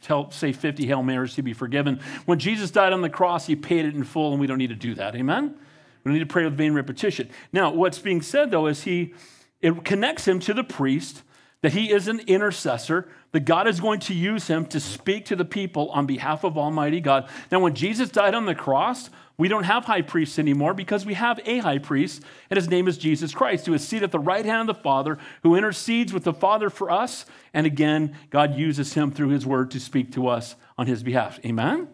[0.00, 2.00] tell, say 50 Hail Marys to be forgiven.
[2.24, 4.70] When Jesus died on the cross, he paid it in full, and we don't need
[4.70, 5.14] to do that.
[5.14, 5.54] Amen?
[6.02, 7.28] We don't need to pray with vain repetition.
[7.52, 9.14] Now, what's being said, though, is he,
[9.60, 11.22] it connects him to the priest
[11.62, 15.36] that he is an intercessor, that God is going to use him to speak to
[15.36, 17.28] the people on behalf of Almighty God.
[17.52, 21.14] Now, when Jesus died on the cross, we don't have high priests anymore because we
[21.14, 24.18] have a high priest, and his name is Jesus Christ, who is seated at the
[24.18, 27.24] right hand of the Father, who intercedes with the Father for us.
[27.54, 31.38] And again, God uses him through his word to speak to us on his behalf.
[31.44, 31.88] Amen?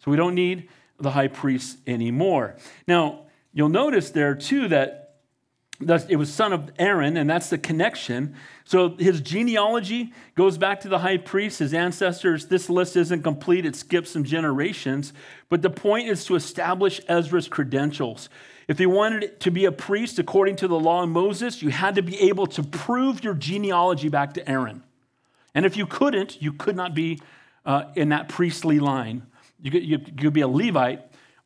[0.00, 2.56] So we don't need the high priest anymore.
[2.86, 5.04] Now, you'll notice there too that
[5.80, 8.34] it was son of Aaron, and that's the connection.
[8.68, 12.48] So his genealogy goes back to the high priest, his ancestors.
[12.48, 15.14] This list isn't complete, it skips some generations.
[15.48, 18.28] But the point is to establish Ezra's credentials.
[18.68, 21.94] If you wanted to be a priest according to the law of Moses, you had
[21.94, 24.82] to be able to prove your genealogy back to Aaron.
[25.54, 27.22] And if you couldn't, you could not be
[27.64, 29.22] uh, in that priestly line.
[29.62, 31.00] You could, you could be a Levite.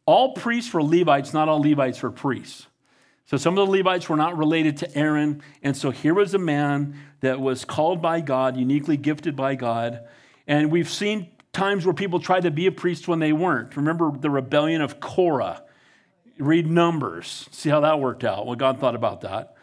[0.06, 2.66] All priests were Levites, not all Levites were priests.
[3.26, 5.42] So some of the Levites were not related to Aaron.
[5.62, 10.00] And so here was a man that was called by God, uniquely gifted by God.
[10.46, 13.76] And we've seen times where people tried to be a priest when they weren't.
[13.76, 15.62] Remember the rebellion of Korah.
[16.38, 19.54] Read Numbers, see how that worked out, what God thought about that.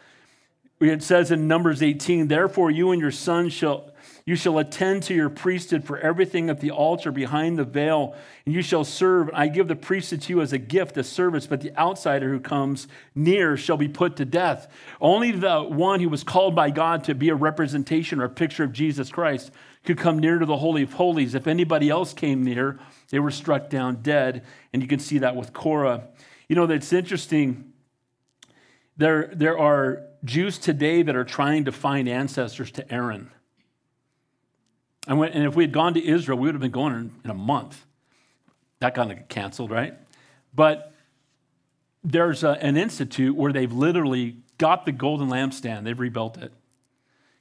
[0.80, 3.90] It says in Numbers 18, therefore you and your sons shall
[4.24, 8.54] you shall attend to your priesthood for everything at the altar behind the veil, and
[8.54, 9.30] you shall serve.
[9.32, 12.40] I give the priesthood to you as a gift, a service, but the outsider who
[12.40, 14.68] comes near shall be put to death.
[15.00, 18.64] Only the one who was called by God to be a representation or a picture
[18.64, 19.50] of Jesus Christ
[19.84, 21.34] could come near to the Holy of Holies.
[21.34, 22.78] If anybody else came near,
[23.10, 24.44] they were struck down dead.
[24.72, 26.08] And you can see that with Korah.
[26.48, 27.72] You know, that's interesting.
[28.96, 33.30] There, there are Jews today that are trying to find ancestors to Aaron.
[35.06, 37.12] I went, and if we had gone to Israel, we would have been going in,
[37.24, 37.84] in a month.
[38.80, 39.94] That kind of canceled, right?
[40.54, 40.92] But
[42.04, 46.52] there's a, an institute where they've literally got the golden lampstand, they've rebuilt it.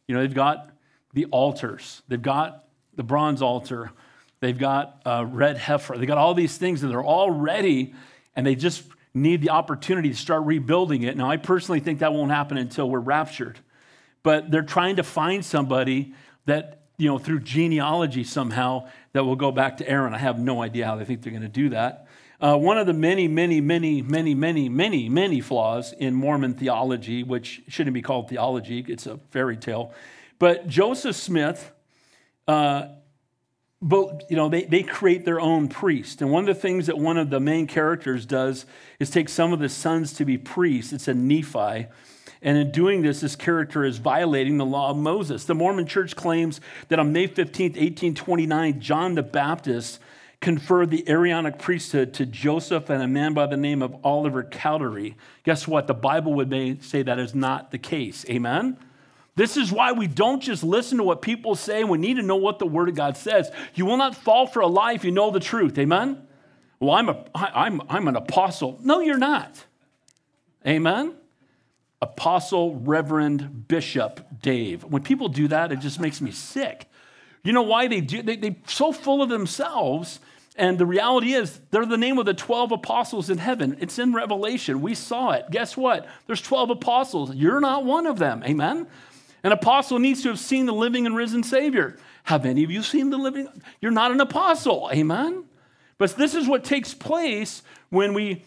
[0.07, 0.71] You know, they've got
[1.13, 3.91] the altars, they've got the bronze altar,
[4.39, 7.93] they've got a red heifer, they've got all these things, and they're all ready,
[8.35, 11.17] and they just need the opportunity to start rebuilding it.
[11.17, 13.59] Now, I personally think that won't happen until we're raptured,
[14.23, 16.13] but they're trying to find somebody
[16.45, 20.13] that, you know, through genealogy somehow, that will go back to Aaron.
[20.13, 22.05] I have no idea how they think they're going to do that.
[22.41, 27.23] Uh, one of the many, many, many, many, many, many, many flaws in Mormon theology,
[27.23, 29.93] which shouldn't be called theology, it's a fairy tale.
[30.39, 31.71] But Joseph Smith,
[32.47, 32.87] uh,
[33.81, 36.21] but, you know, they, they create their own priest.
[36.21, 38.65] And one of the things that one of the main characters does
[38.99, 40.91] is take some of the sons to be priests.
[40.91, 41.87] It's a Nephi.
[42.41, 45.43] And in doing this, this character is violating the law of Moses.
[45.43, 49.99] The Mormon church claims that on May 15, 1829, John the Baptist
[50.39, 55.17] conferred the Aaronic priesthood to Joseph and a man by the name of Oliver Cowdery.
[55.43, 55.87] Guess what?
[55.87, 58.25] The Bible would say that is not the case.
[58.29, 58.77] Amen?
[59.35, 61.83] This is why we don't just listen to what people say.
[61.83, 63.51] We need to know what the Word of God says.
[63.75, 65.77] You will not fall for a lie if you know the truth.
[65.77, 66.25] Amen?
[66.79, 68.79] Well, I'm, a, I, I'm, I'm an apostle.
[68.81, 69.65] No, you're not.
[70.65, 71.15] Amen?
[72.01, 74.83] Apostle, Reverend, Bishop Dave.
[74.83, 76.89] When people do that, it just makes me sick.
[77.43, 78.21] You know why they do?
[78.21, 80.19] They, they're so full of themselves.
[80.55, 83.77] And the reality is, they're the name of the 12 apostles in heaven.
[83.79, 84.81] It's in Revelation.
[84.81, 85.45] We saw it.
[85.51, 86.07] Guess what?
[86.27, 87.35] There's 12 apostles.
[87.35, 88.43] You're not one of them.
[88.43, 88.87] Amen?
[89.43, 91.97] An apostle needs to have seen the living and risen Savior.
[92.23, 93.47] Have any of you seen the living?
[93.81, 94.89] You're not an apostle.
[94.91, 95.45] Amen?
[95.97, 98.43] But this is what takes place when, we,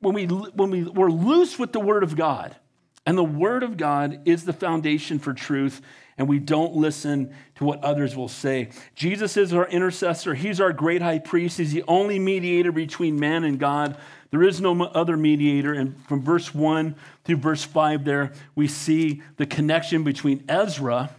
[0.00, 2.56] when, we, when we, we're loose with the Word of God.
[3.04, 5.82] And the Word of God is the foundation for truth
[6.18, 8.68] and we don't listen to what others will say.
[8.94, 10.34] Jesus is our intercessor.
[10.34, 11.58] He's our great high priest.
[11.58, 13.96] He's the only mediator between man and God.
[14.30, 15.72] There is no other mediator.
[15.72, 21.10] And from verse 1 through verse 5, there we see the connection between Ezra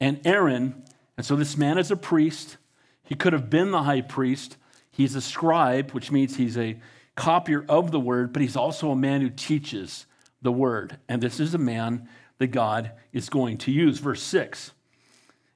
[0.00, 0.84] and Aaron.
[1.16, 2.56] And so this man is a priest.
[3.04, 4.56] He could have been the high priest.
[4.90, 6.78] He's a scribe, which means he's a
[7.14, 10.06] copier of the word, but he's also a man who teaches
[10.42, 10.98] the word.
[11.08, 13.98] And this is a man that God is going to use.
[13.98, 14.72] Verse 6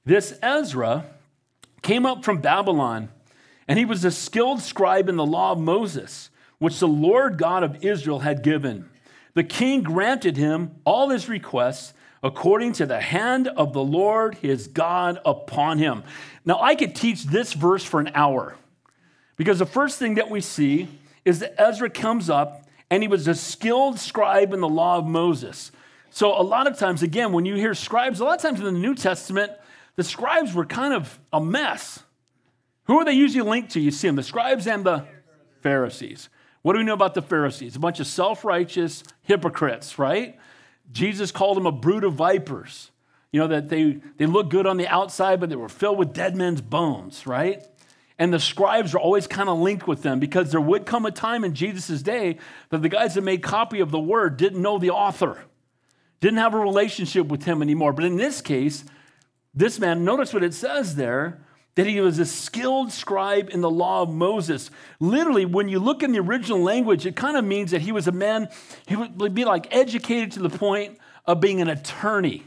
[0.05, 1.07] This Ezra
[1.83, 3.09] came up from Babylon,
[3.67, 7.63] and he was a skilled scribe in the law of Moses, which the Lord God
[7.63, 8.89] of Israel had given.
[9.35, 11.93] The king granted him all his requests
[12.23, 16.05] according to the hand of the Lord his God upon him.
[16.45, 18.57] Now, I could teach this verse for an hour
[19.37, 20.89] because the first thing that we see
[21.25, 25.07] is that Ezra comes up and he was a skilled scribe in the law of
[25.07, 25.73] Moses.
[26.11, 28.67] So, a lot of times, again, when you hear scribes, a lot of times in
[28.67, 29.53] the New Testament,
[29.97, 32.03] the scribes were kind of a mess.
[32.85, 33.81] Who are they usually linked to?
[33.81, 35.07] You see them, the scribes and the
[35.63, 36.29] Pharisees.
[36.63, 37.77] What do we know about the Pharisees?
[37.77, 40.39] A bunch of self righteous hypocrites, right?
[40.93, 42.91] Jesus called them a brood of vipers.
[43.33, 46.13] You know, that they, they look good on the outside, but they were filled with
[46.13, 47.65] dead men's bones, right?
[48.19, 51.11] And the scribes are always kind of linked with them because there would come a
[51.11, 52.39] time in Jesus' day
[52.71, 55.39] that the guys that made copy of the word didn't know the author
[56.25, 57.93] didn't have a relationship with him anymore.
[57.93, 58.85] But in this case,
[59.53, 63.71] this man, notice what it says there that he was a skilled scribe in the
[63.71, 64.71] law of Moses.
[65.01, 68.09] Literally, when you look in the original language, it kind of means that he was
[68.09, 68.49] a man,
[68.87, 72.45] he would be like educated to the point of being an attorney.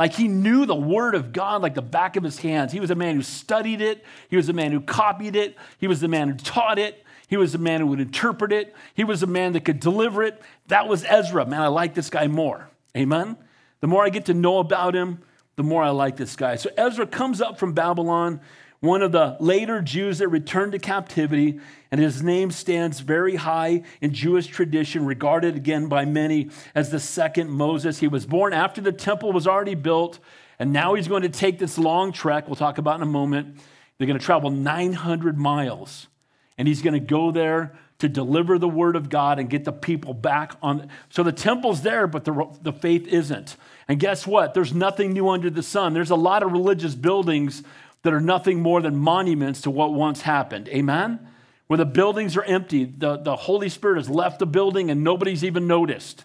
[0.00, 2.72] Like he knew the word of God like the back of his hands.
[2.72, 5.86] He was a man who studied it, he was a man who copied it, he
[5.86, 7.04] was the man who taught it.
[7.28, 8.74] He was a man who would interpret it.
[8.94, 10.42] He was a man that could deliver it.
[10.66, 11.46] That was Ezra.
[11.46, 12.68] Man, I like this guy more.
[12.96, 13.36] Amen?
[13.80, 15.20] The more I get to know about him,
[15.54, 16.56] the more I like this guy.
[16.56, 18.40] So Ezra comes up from Babylon,
[18.80, 23.82] one of the later Jews that returned to captivity, and his name stands very high
[24.00, 27.98] in Jewish tradition, regarded again by many as the second Moses.
[27.98, 30.18] He was born after the temple was already built,
[30.58, 33.58] and now he's going to take this long trek, we'll talk about in a moment.
[33.98, 36.08] They're going to travel 900 miles,
[36.56, 39.72] and he's going to go there to deliver the word of God and get the
[39.72, 40.88] people back on.
[41.10, 43.56] So the temple's there, but the, the faith isn't.
[43.88, 44.54] And guess what?
[44.54, 45.92] There's nothing new under the sun.
[45.92, 47.62] There's a lot of religious buildings
[48.02, 50.68] that are nothing more than monuments to what once happened.
[50.68, 51.26] Amen?
[51.66, 55.44] Where the buildings are empty, the, the Holy Spirit has left the building and nobody's
[55.44, 56.24] even noticed.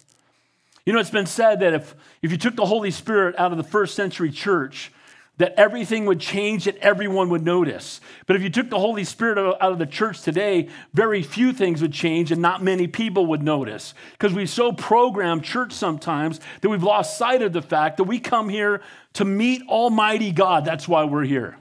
[0.85, 3.57] You know, it's been said that if, if you took the Holy Spirit out of
[3.57, 4.91] the first century church,
[5.37, 7.99] that everything would change and everyone would notice.
[8.25, 11.81] But if you took the Holy Spirit out of the church today, very few things
[11.81, 13.93] would change and not many people would notice.
[14.13, 18.19] Because we so program church sometimes that we've lost sight of the fact that we
[18.19, 18.81] come here
[19.13, 20.63] to meet Almighty God.
[20.63, 21.57] That's why we're here.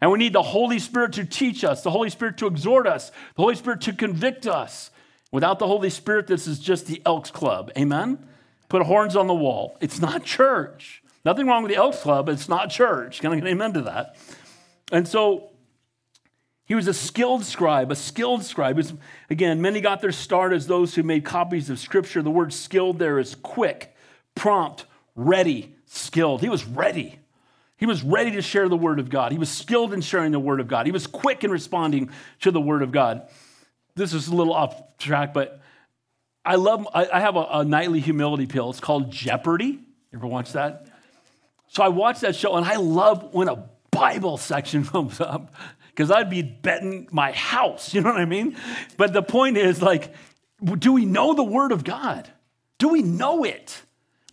[0.00, 3.10] And we need the Holy Spirit to teach us, the Holy Spirit to exhort us,
[3.10, 4.90] the Holy Spirit to convict us.
[5.30, 7.70] Without the Holy Spirit, this is just the Elks Club.
[7.76, 8.26] Amen?
[8.68, 9.76] Put horns on the wall.
[9.80, 11.02] It's not church.
[11.24, 12.28] Nothing wrong with the Elks Club.
[12.28, 13.20] It's not church.
[13.20, 14.16] Can I get amen to that?
[14.90, 15.50] And so
[16.64, 18.76] he was a skilled scribe, a skilled scribe.
[18.76, 18.94] Was,
[19.28, 22.22] again, many got their start as those who made copies of Scripture.
[22.22, 23.94] The word skilled there is quick,
[24.34, 26.40] prompt, ready, skilled.
[26.40, 27.19] He was ready.
[27.80, 29.32] He was ready to share the Word of God.
[29.32, 30.84] He was skilled in sharing the Word of God.
[30.84, 32.10] He was quick in responding
[32.42, 33.26] to the Word of God.
[33.94, 35.62] This is a little off track, but
[36.44, 38.68] I love, I, have a, a nightly humility pill.
[38.68, 39.64] It's called Jeopardy.
[39.66, 40.88] You ever watch that?
[41.68, 45.54] So I watch that show and I love when a Bible section comes up
[45.88, 47.94] because I'd be betting my house.
[47.94, 48.56] You know what I mean?
[48.98, 50.14] But the point is, like,
[50.62, 52.28] do we know the Word of God?
[52.76, 53.80] Do we know it?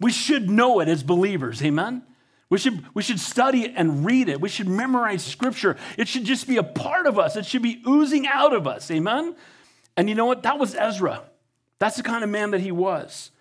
[0.02, 1.64] We should know it as believers.
[1.64, 2.04] Amen?
[2.50, 4.40] We should, we should study and read it.
[4.40, 5.76] We should memorize scripture.
[5.98, 7.36] It should just be a part of us.
[7.36, 8.90] It should be oozing out of us.
[8.90, 9.36] Amen?
[9.98, 10.44] And you know what?
[10.44, 11.24] That was Ezra.
[11.80, 13.32] That's the kind of man that he was.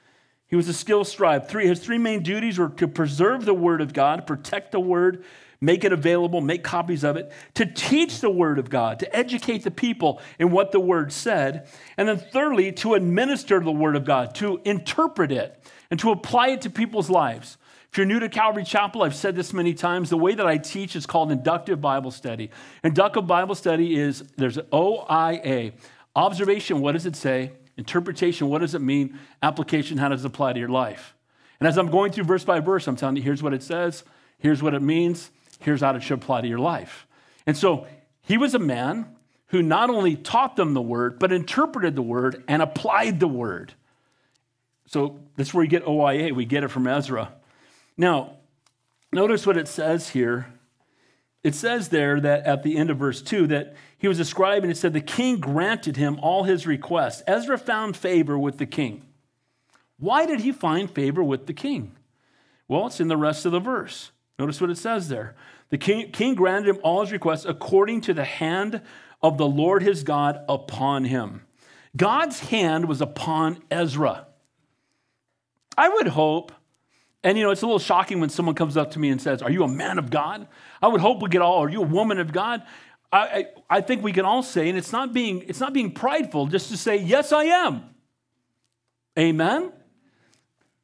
[0.48, 1.48] He was a skill scribe.
[1.48, 5.24] Three, his three main duties were to preserve the word of God, protect the word,
[5.60, 9.64] make it available, make copies of it, to teach the word of God, to educate
[9.64, 14.04] the people in what the word said, and then thirdly, to administer the word of
[14.04, 17.56] God, to interpret it, and to apply it to people's lives.
[17.96, 20.59] If you're new to Calvary Chapel, I've said this many times, the way that I
[20.59, 22.50] teach is called inductive Bible study.
[22.85, 25.72] Inductive Bible study is there's OIA,
[26.14, 27.52] observation, what does it say?
[27.78, 29.18] Interpretation, what does it mean?
[29.42, 31.16] Application, how does it apply to your life?
[31.59, 34.04] And as I'm going through verse by verse, I'm telling you, here's what it says,
[34.37, 35.30] here's what it means,
[35.61, 37.06] here's how it should apply to your life.
[37.46, 37.87] And so
[38.20, 39.06] he was a man
[39.46, 43.72] who not only taught them the word, but interpreted the word and applied the word.
[44.85, 46.35] So that's where we get OIA.
[46.35, 47.32] We get it from Ezra.
[47.96, 48.38] Now,
[49.12, 50.52] notice what it says here.
[51.42, 54.64] It says there that at the end of verse 2 that he was a scribe
[54.64, 57.22] and it said the king granted him all his requests.
[57.26, 59.04] Ezra found favor with the king.
[59.98, 61.96] Why did he find favor with the king?
[62.68, 64.11] Well, it's in the rest of the verse.
[64.38, 65.37] Notice what it says there.
[65.70, 68.82] The king, king granted him all his requests according to the hand
[69.22, 71.42] of the Lord his God upon him.
[71.96, 74.26] God's hand was upon Ezra.
[75.78, 76.52] I would hope,
[77.26, 79.42] and you know, it's a little shocking when someone comes up to me and says,
[79.42, 80.46] Are you a man of God?
[80.80, 82.62] I would hope we get all, Are you a woman of God?
[83.10, 85.90] I, I, I think we can all say, and it's not being it's not being
[85.90, 87.82] prideful just to say, Yes, I am.
[89.18, 89.72] Amen.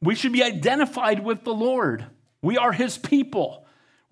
[0.01, 2.07] We should be identified with the Lord.
[2.43, 3.62] We are his people.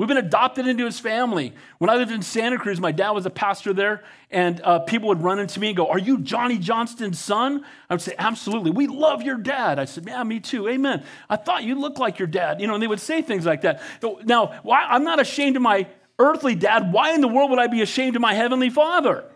[0.01, 1.53] We've been adopted into his family.
[1.77, 5.09] When I lived in Santa Cruz, my dad was a pastor there, and uh, people
[5.09, 7.67] would run into me and go, Are you Johnny Johnston's son?
[7.91, 8.71] I would say, Absolutely.
[8.71, 9.79] We love your dad.
[9.79, 10.69] I said, Yeah, me too.
[10.69, 11.05] Amen.
[11.29, 12.63] I thought you looked like your dad.
[12.63, 13.83] You know, and they would say things like that.
[14.25, 15.87] Now, why, I'm not ashamed of my
[16.19, 16.95] earthly dad.
[16.95, 19.27] Why in the world would I be ashamed of my heavenly father?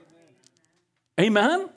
[1.21, 1.69] Amen.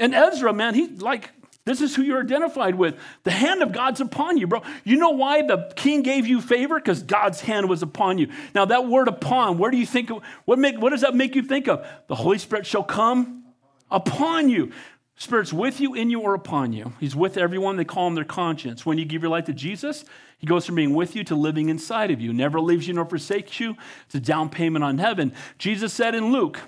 [0.00, 1.30] And Ezra, man, he like
[1.64, 2.96] this is who you're identified with.
[3.22, 4.62] The hand of God's upon you, bro.
[4.84, 6.78] You know why the king gave you favor?
[6.78, 8.28] Because God's hand was upon you.
[8.54, 10.10] Now, that word upon, where do you think,
[10.44, 11.86] what, make, what does that make you think of?
[12.08, 13.44] The Holy Spirit shall come
[13.90, 14.72] upon you.
[15.16, 16.92] Spirit's with you, in you, or upon you.
[16.98, 17.76] He's with everyone.
[17.76, 18.84] They call him their conscience.
[18.84, 20.04] When you give your life to Jesus,
[20.38, 22.32] he goes from being with you to living inside of you.
[22.32, 23.76] Never leaves you nor forsakes you.
[24.06, 25.32] It's a down payment on heaven.
[25.56, 26.60] Jesus said in Luke,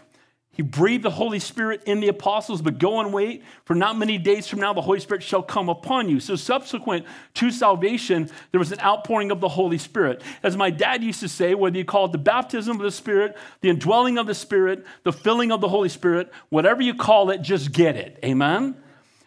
[0.57, 4.17] he breathed the Holy Spirit in the apostles, but go and wait, for not many
[4.17, 6.19] days from now the Holy Spirit shall come upon you.
[6.19, 10.23] So, subsequent to salvation, there was an outpouring of the Holy Spirit.
[10.43, 13.37] As my dad used to say, whether you call it the baptism of the Spirit,
[13.61, 17.43] the indwelling of the Spirit, the filling of the Holy Spirit, whatever you call it,
[17.43, 18.19] just get it.
[18.25, 18.77] Amen?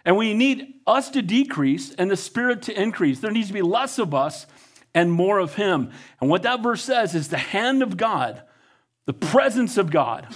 [0.05, 3.19] And we need us to decrease and the Spirit to increase.
[3.19, 4.47] There needs to be less of us
[4.95, 5.91] and more of Him.
[6.19, 8.41] And what that verse says is the hand of God,
[9.05, 10.27] the presence of God,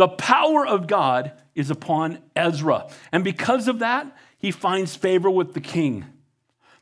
[0.00, 2.88] the power of God is upon Ezra.
[3.12, 6.06] And because of that, he finds favor with the king.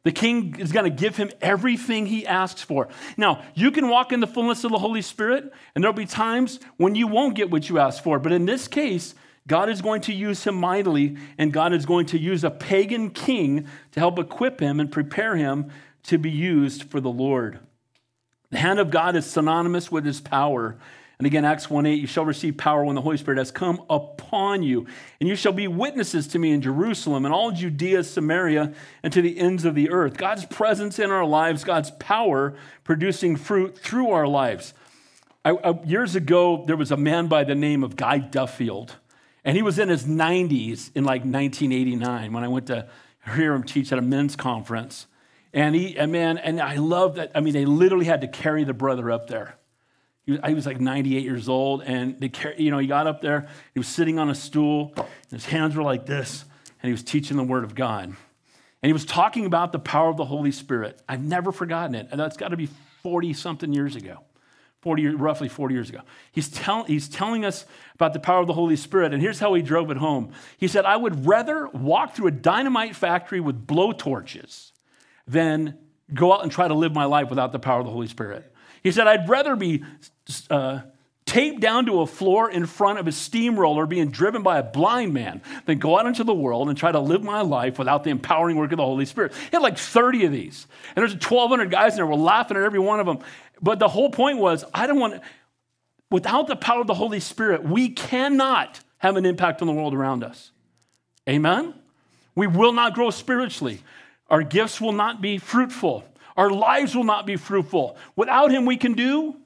[0.04, 2.86] The king is going to give him everything he asks for.
[3.16, 6.60] Now, you can walk in the fullness of the Holy Spirit, and there'll be times
[6.76, 8.20] when you won't get what you ask for.
[8.20, 9.16] But in this case,
[9.48, 13.10] God is going to use him mightily, and God is going to use a pagan
[13.10, 15.72] king to help equip him and prepare him
[16.04, 17.58] to be used for the Lord.
[18.50, 20.78] The hand of God is synonymous with his power.
[21.18, 23.82] And again, Acts 1 8, you shall receive power when the Holy Spirit has come
[23.90, 24.86] upon you.
[25.18, 29.20] And you shall be witnesses to me in Jerusalem and all Judea, Samaria, and to
[29.20, 30.16] the ends of the earth.
[30.16, 32.54] God's presence in our lives, God's power
[32.84, 34.74] producing fruit through our lives.
[35.44, 38.96] I, I, years ago, there was a man by the name of Guy Duffield,
[39.44, 42.86] and he was in his 90s in like 1989 when I went to
[43.34, 45.06] hear him teach at a men's conference.
[45.52, 47.32] And he, and man, and I love that.
[47.34, 49.56] I mean, they literally had to carry the brother up there.
[50.28, 53.22] He was, he was like 98 years old, and they, you know, he got up
[53.22, 53.48] there.
[53.72, 54.94] He was sitting on a stool,
[55.30, 56.44] his hands were like this,
[56.82, 58.04] and he was teaching the Word of God.
[58.04, 58.16] And
[58.82, 61.00] he was talking about the power of the Holy Spirit.
[61.08, 62.08] I've never forgotten it.
[62.10, 62.68] And that's got to be
[63.02, 64.18] 40 something years ago.
[64.82, 66.00] 40, roughly 40 years ago.
[66.30, 67.64] He's, tell, he's telling us
[67.94, 70.32] about the power of the Holy Spirit, and here's how he drove it home.
[70.58, 74.72] He said, I would rather walk through a dynamite factory with blowtorches
[75.26, 75.78] than
[76.12, 78.52] go out and try to live my life without the power of the Holy Spirit.
[78.82, 79.84] He said, I'd rather be
[80.50, 80.80] uh,
[81.28, 85.12] taped down to a floor in front of a steamroller being driven by a blind
[85.12, 88.10] man than go out into the world and try to live my life without the
[88.10, 89.32] empowering work of the Holy Spirit.
[89.34, 90.66] He had like 30 of these.
[90.96, 92.06] And there's 1,200 guys in there.
[92.06, 93.18] We're laughing at every one of them.
[93.60, 95.20] But the whole point was, I don't want,
[96.10, 99.94] without the power of the Holy Spirit, we cannot have an impact on the world
[99.94, 100.50] around us.
[101.28, 101.74] Amen?
[102.34, 103.82] We will not grow spiritually.
[104.30, 106.04] Our gifts will not be fruitful.
[106.38, 107.96] Our lives will not be fruitful.
[108.14, 109.36] Without Him, we can do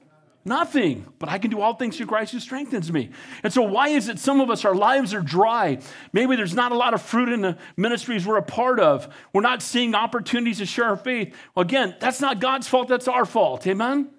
[0.45, 1.07] nothing.
[1.17, 3.09] But I can do all things through Christ who strengthens me.
[3.41, 5.79] And so, why is it some of us, our lives are dry?
[6.13, 9.11] Maybe there's not a lot of fruit in the ministries we're a part of.
[9.33, 11.35] We're not seeing opportunities to share our faith.
[11.55, 13.65] Well, again, that's not God's fault, that's our fault.
[13.65, 14.11] Amen?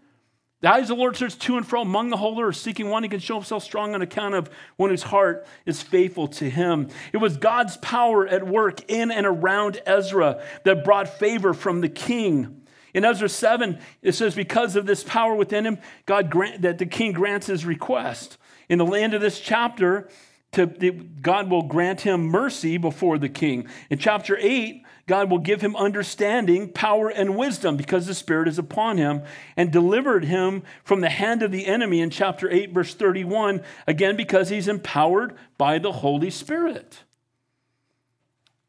[0.64, 3.02] The eyes of the Lord search to and fro among the whole earth, seeking one
[3.02, 6.88] who can show himself strong on account of one whose heart is faithful to him.
[7.12, 11.90] It was God's power at work in and around Ezra that brought favor from the
[11.90, 12.63] king.
[12.94, 16.86] In Ezra 7, it says, Because of this power within him, God grant, that the
[16.86, 18.38] king grants his request.
[18.68, 20.08] In the land of this chapter,
[20.52, 23.66] to, God will grant him mercy before the king.
[23.90, 28.58] In chapter 8, God will give him understanding, power, and wisdom because the Spirit is
[28.58, 29.22] upon him
[29.56, 34.16] and delivered him from the hand of the enemy in chapter 8, verse 31, again,
[34.16, 37.02] because he's empowered by the Holy Spirit.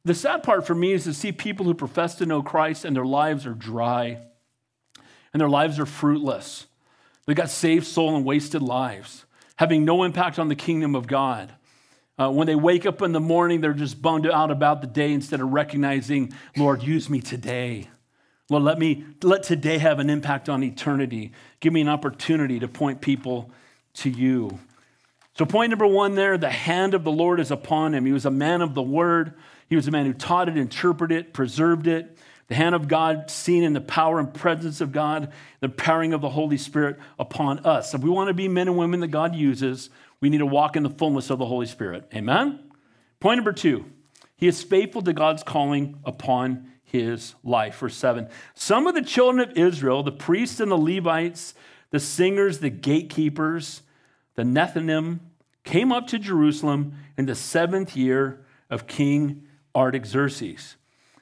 [0.05, 2.95] The sad part for me is to see people who profess to know Christ and
[2.95, 4.19] their lives are dry
[5.33, 6.67] and their lives are fruitless.
[7.25, 9.25] They've got saved soul and wasted lives,
[9.55, 11.53] having no impact on the kingdom of God.
[12.17, 15.11] Uh, when they wake up in the morning, they're just bummed out about the day
[15.11, 17.89] instead of recognizing, Lord, use me today.
[18.49, 21.31] Lord, let me let today have an impact on eternity.
[21.59, 23.49] Give me an opportunity to point people
[23.95, 24.59] to you.
[25.37, 28.05] So, point number one there the hand of the Lord is upon him.
[28.05, 29.33] He was a man of the word,
[29.67, 32.17] he was a man who taught it, interpreted it, preserved it.
[32.47, 36.21] The hand of God seen in the power and presence of God, the powering of
[36.21, 37.93] the Holy Spirit upon us.
[37.93, 39.89] If we want to be men and women that God uses,
[40.21, 42.07] we need to walk in the fullness of the Holy Spirit.
[42.13, 42.59] Amen?
[43.19, 43.85] Point number two,
[44.37, 47.79] he is faithful to God's calling upon his life.
[47.79, 48.29] Verse 7.
[48.53, 51.55] Some of the children of Israel, the priests and the Levites,
[51.89, 53.81] the singers, the gatekeepers,
[54.35, 55.19] the Nethinim,
[55.63, 59.44] came up to Jerusalem in the seventh year of King
[59.75, 60.75] Artaxerxes.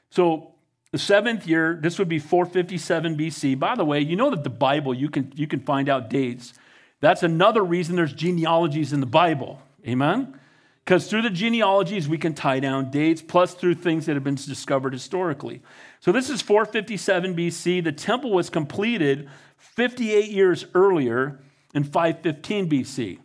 [0.09, 0.53] So
[0.91, 3.57] the seventh year, this would be 457 BC.
[3.57, 6.53] By the way, you know that the Bible, you can, you can find out dates.
[6.99, 9.59] That's another reason there's genealogies in the Bible.
[9.87, 10.39] Amen?
[10.85, 14.35] Because through the genealogies, we can tie down dates, plus through things that have been
[14.35, 15.61] discovered historically.
[15.99, 17.83] So this is 457 BC.
[17.83, 21.39] The temple was completed 58 years earlier
[21.73, 23.19] in 515 BC.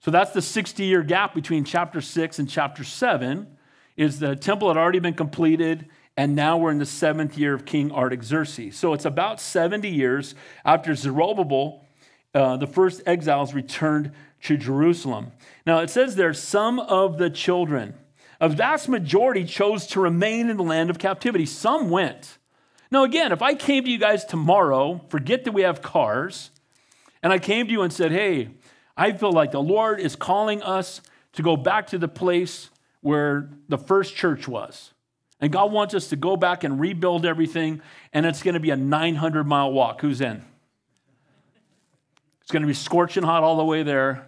[0.00, 3.57] So that's the 60 year gap between chapter 6 and chapter 7
[3.98, 5.86] is the temple had already been completed
[6.16, 8.76] and now we're in the seventh year of King Artaxerxes.
[8.76, 10.34] So it's about 70 years
[10.64, 11.84] after Zerubbabel
[12.34, 15.32] uh, the first exiles returned to Jerusalem.
[15.66, 17.94] Now it says there, some of the children,
[18.40, 21.46] a vast majority chose to remain in the land of captivity.
[21.46, 22.38] Some went.
[22.90, 26.50] Now, again, if I came to you guys tomorrow, forget that we have cars,
[27.22, 28.48] and I came to you and said, hey,
[28.96, 31.02] I feel like the Lord is calling us
[31.34, 32.70] to go back to the place
[33.00, 34.92] where the first church was.
[35.40, 37.80] And God wants us to go back and rebuild everything,
[38.12, 40.00] and it's going to be a 900 mile walk.
[40.00, 40.42] Who's in?
[42.42, 44.26] It's going to be scorching hot all the way there.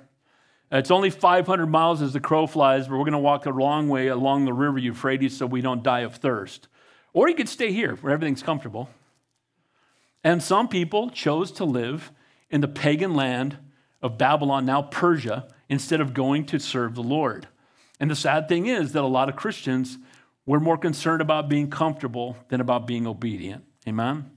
[0.70, 3.88] It's only 500 miles as the crow flies, but we're going to walk a long
[3.88, 6.68] way along the river Euphrates so we don't die of thirst.
[7.12, 8.88] Or you could stay here where everything's comfortable.
[10.22, 12.12] And some people chose to live
[12.50, 13.58] in the pagan land
[14.00, 17.48] of Babylon, now Persia, instead of going to serve the Lord.
[18.00, 19.98] And the sad thing is that a lot of Christians
[20.46, 23.62] were more concerned about being comfortable than about being obedient.
[23.86, 24.30] Amen?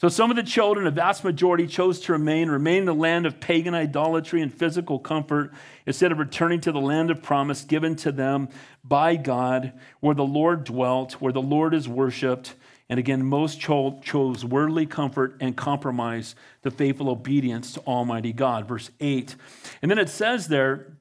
[0.00, 3.26] So some of the children, a vast majority, chose to remain, remain in the land
[3.26, 5.52] of pagan idolatry and physical comfort
[5.86, 8.48] instead of returning to the land of promise given to them
[8.84, 12.54] by God, where the Lord dwelt, where the Lord is worshiped.
[12.88, 18.68] And again, most cho- chose worldly comfort and compromise the faithful obedience to Almighty God.
[18.68, 19.34] Verse 8.
[19.82, 20.97] And then it says there,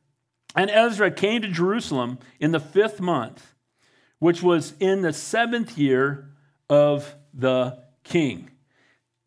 [0.58, 3.53] and Ezra came to Jerusalem in the fifth month,
[4.20, 6.34] which was in the seventh year
[6.70, 8.49] of the king.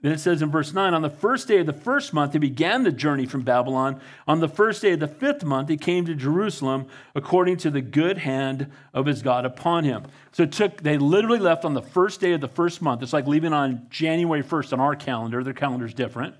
[0.02, 2.38] Then it says in verse 9, on the first day of the first month, he
[2.38, 4.00] began the journey from Babylon.
[4.26, 7.82] On the first day of the fifth month, he came to Jerusalem according to the
[7.82, 10.04] good hand of his God upon him.
[10.32, 13.02] So it took, they literally left on the first day of the first month.
[13.02, 15.44] It's like leaving on January 1st on our calendar.
[15.44, 16.34] Their calendar's different.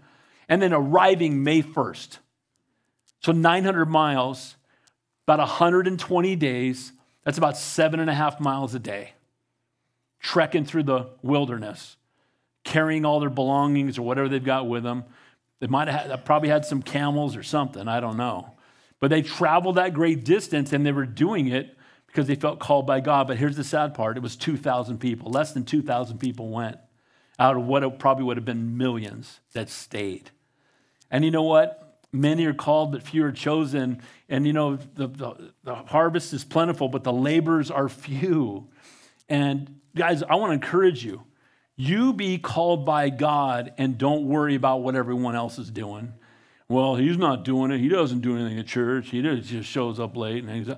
[0.48, 2.16] And then arriving May 1st.
[3.22, 4.56] So 900 miles,
[5.30, 6.92] about 120 days.
[7.24, 9.12] That's about seven and a half miles a day,
[10.20, 11.96] trekking through the wilderness
[12.64, 15.04] carrying all their belongings or whatever they've got with them.
[15.60, 18.54] They might have had, probably had some camels or something, I don't know.
[18.98, 21.76] But they traveled that great distance and they were doing it
[22.06, 23.28] because they felt called by God.
[23.28, 25.30] But here's the sad part it was 2,000 people.
[25.30, 26.78] Less than 2,000 people went
[27.38, 30.30] out of what probably would have been millions that stayed.
[31.10, 31.89] And you know what?
[32.12, 34.02] Many are called, but few are chosen.
[34.28, 38.68] And you know, the, the, the harvest is plentiful, but the labors are few.
[39.28, 41.24] And guys, I want to encourage you
[41.80, 46.12] you be called by God and don't worry about what everyone else is doing.
[46.68, 47.78] Well, he's not doing it.
[47.78, 49.08] He doesn't do anything at church.
[49.08, 50.44] He just shows up late.
[50.44, 50.76] And he's,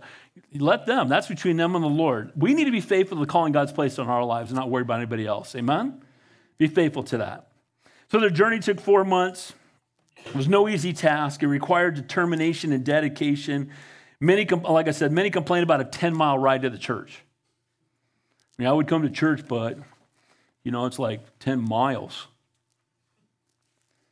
[0.54, 1.08] let them.
[1.08, 2.30] That's between them and the Lord.
[2.36, 4.70] We need to be faithful to the calling God's place on our lives and not
[4.70, 5.56] worry about anybody else.
[5.56, 6.04] Amen?
[6.56, 7.48] Be faithful to that.
[8.12, 9.54] So their journey took four months.
[10.26, 11.42] It was no easy task.
[11.42, 13.70] It required determination and dedication.
[14.20, 17.22] Many, like I said, many complained about a 10 mile ride to the church.
[18.58, 19.78] I mean, I would come to church, but
[20.62, 22.28] you know, it's like 10 miles.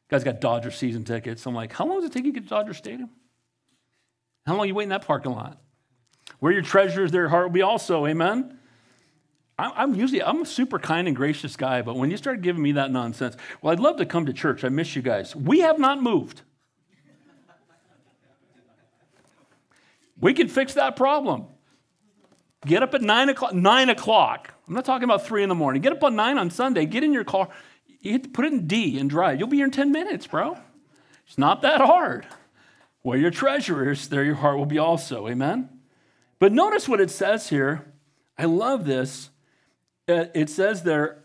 [0.09, 1.47] Guys got Dodger season tickets.
[1.47, 3.11] I'm like, how long does it take you to get to Dodger Stadium?
[4.47, 5.61] How long you wait in that parking lot?
[6.41, 8.07] Where your treasure treasures, their heart will be also.
[8.07, 8.59] Amen.
[9.75, 12.73] I'm usually I'm a super kind and gracious guy, but when you start giving me
[12.73, 14.65] that nonsense, well, I'd love to come to church.
[14.65, 15.35] I miss you guys.
[15.35, 16.43] We have not moved.
[20.21, 21.47] We can fix that problem.
[22.67, 23.55] Get up at nine o'clock.
[23.55, 24.53] Nine o'clock.
[24.69, 25.83] I'm not talking about three in the morning.
[25.83, 27.49] Get up at nine on Sunday, get in your car,
[28.01, 29.39] you hit, put it in D and drive.
[29.39, 30.57] You'll be here in 10 minutes, bro.
[31.27, 32.27] It's not that hard.
[33.03, 35.27] Where your treasure is, there your heart will be also.
[35.29, 35.69] Amen?
[36.39, 37.93] But notice what it says here.
[38.39, 39.31] I love this.
[40.11, 41.23] Uh, it says there,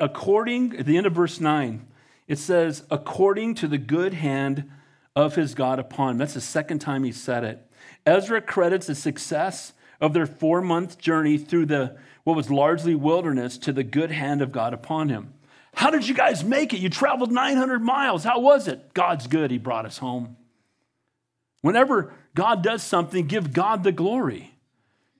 [0.00, 1.86] according, at the end of verse 9,
[2.26, 4.70] it says, according to the good hand
[5.14, 6.18] of his God upon him.
[6.18, 7.66] That's the second time he said it.
[8.06, 13.58] Ezra credits the success of their four month journey through the what was largely wilderness
[13.58, 15.34] to the good hand of God upon him.
[15.74, 16.78] How did you guys make it?
[16.78, 18.24] You traveled 900 miles.
[18.24, 18.94] How was it?
[18.94, 19.50] God's good.
[19.50, 20.36] He brought us home.
[21.62, 24.51] Whenever God does something, give God the glory.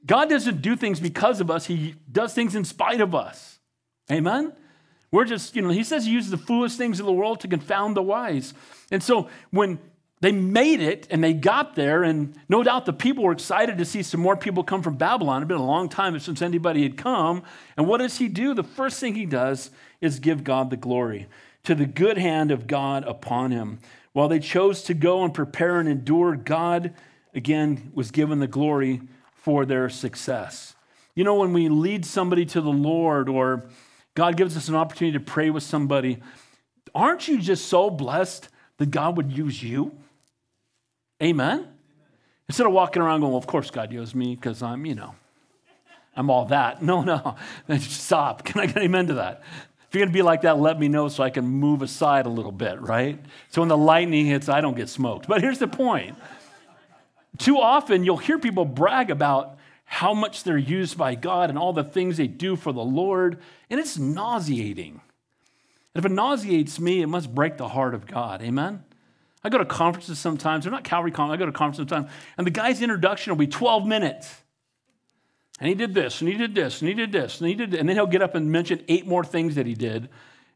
[0.05, 3.59] God doesn't do things because of us, He does things in spite of us.
[4.11, 4.53] Amen?
[5.11, 7.49] We're just, you know, He says He uses the foolish things of the world to
[7.49, 8.55] confound the wise.
[8.91, 9.79] And so when
[10.23, 13.85] they made it and they got there, and no doubt the people were excited to
[13.85, 15.39] see some more people come from Babylon.
[15.39, 17.43] It had been a long time since anybody had come.
[17.77, 18.55] And what does he do?
[18.55, 21.27] The first thing he does is give God the glory
[21.65, 23.81] to the good hand of God upon him.
[24.13, 26.95] While they chose to go and prepare and endure, God
[27.35, 29.01] again was given the glory
[29.43, 30.75] for their success.
[31.17, 33.65] You know, when we lead somebody to the Lord or
[34.15, 36.19] God gives us an opportunity to pray with somebody,
[36.95, 39.99] aren't you just so blessed that God would use you?
[41.21, 41.67] Amen?
[42.49, 45.17] Instead of walking around going, well, of course God used me because I'm, you know,
[46.15, 46.81] I'm all that.
[46.83, 47.37] No, no.
[47.79, 48.45] Stop.
[48.45, 49.43] Can I get amen to that?
[49.89, 52.27] If you're going to be like that, let me know so I can move aside
[52.27, 53.19] a little bit, right?
[53.51, 55.27] So when the lightning hits, I don't get smoked.
[55.27, 56.17] But here's the point.
[57.39, 61.73] Too often, you'll hear people brag about how much they're used by God and all
[61.73, 65.01] the things they do for the Lord, and it's nauseating.
[65.95, 68.43] And if it nauseates me, it must break the heart of God.
[68.43, 68.85] Amen?
[69.45, 70.65] I go to conferences sometimes.
[70.65, 71.13] They're not Calvary.
[71.15, 72.11] I go to conferences sometimes.
[72.39, 74.35] And the guy's introduction will be 12 minutes.
[75.61, 77.73] And he did this, and he did this, and he did this, and he did
[77.73, 77.81] this.
[77.81, 80.09] And then he'll get up and mention eight more things that he did.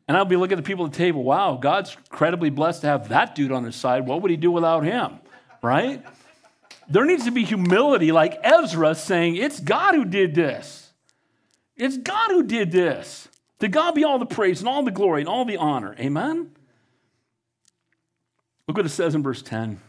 [0.09, 1.23] And I'll be looking at the people at the table.
[1.23, 4.07] Wow, God's incredibly blessed to have that dude on his side.
[4.07, 5.19] What would he do without him?
[5.63, 6.05] Right?
[6.89, 10.93] There needs to be humility, like Ezra saying, It's God who did this.
[11.77, 13.29] It's God who did this.
[13.61, 15.95] To God be all the praise and all the glory and all the honor.
[15.99, 16.51] Amen?
[18.67, 19.81] Look what it says in verse 10.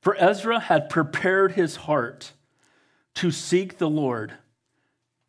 [0.00, 2.32] For Ezra had prepared his heart
[3.14, 4.34] to seek the Lord,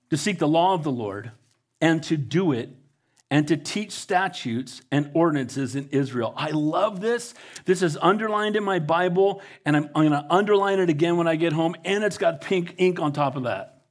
[0.09, 1.31] to seek the law of the Lord,
[1.81, 2.69] and to do it,
[3.33, 6.35] and to teach statutes and ordinances in Israel.
[6.37, 7.33] I love this.
[7.65, 11.27] This is underlined in my Bible, and I'm, I'm going to underline it again when
[11.27, 13.85] I get home, and it's got pink ink on top of that.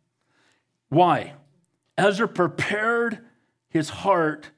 [0.91, 1.33] Why?
[1.99, 3.19] Ezra prepared
[3.69, 4.49] his heart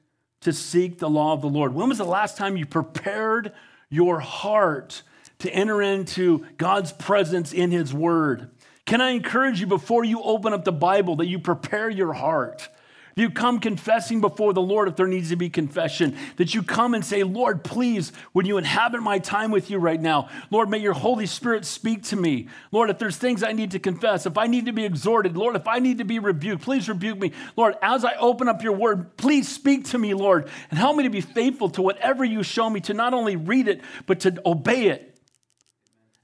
[0.41, 1.73] to seek the law of the Lord.
[1.73, 3.53] When was the last time you prepared
[3.89, 5.01] your heart
[5.39, 8.51] to enter into God's presence in his word?
[8.85, 12.69] Can I encourage you before you open up the Bible that you prepare your heart?
[13.17, 16.17] You come confessing before the Lord if there needs to be confession.
[16.35, 20.01] That you come and say, Lord, please, would you inhabit my time with you right
[20.01, 20.27] now?
[20.51, 22.49] Lord, may your Holy Spirit speak to me.
[22.73, 25.55] Lord, if there's things I need to confess, if I need to be exhorted, Lord,
[25.55, 27.31] if I need to be rebuked, please rebuke me.
[27.55, 31.03] Lord, as I open up your word, please speak to me, Lord, and help me
[31.03, 34.41] to be faithful to whatever you show me, to not only read it, but to
[34.45, 35.17] obey it.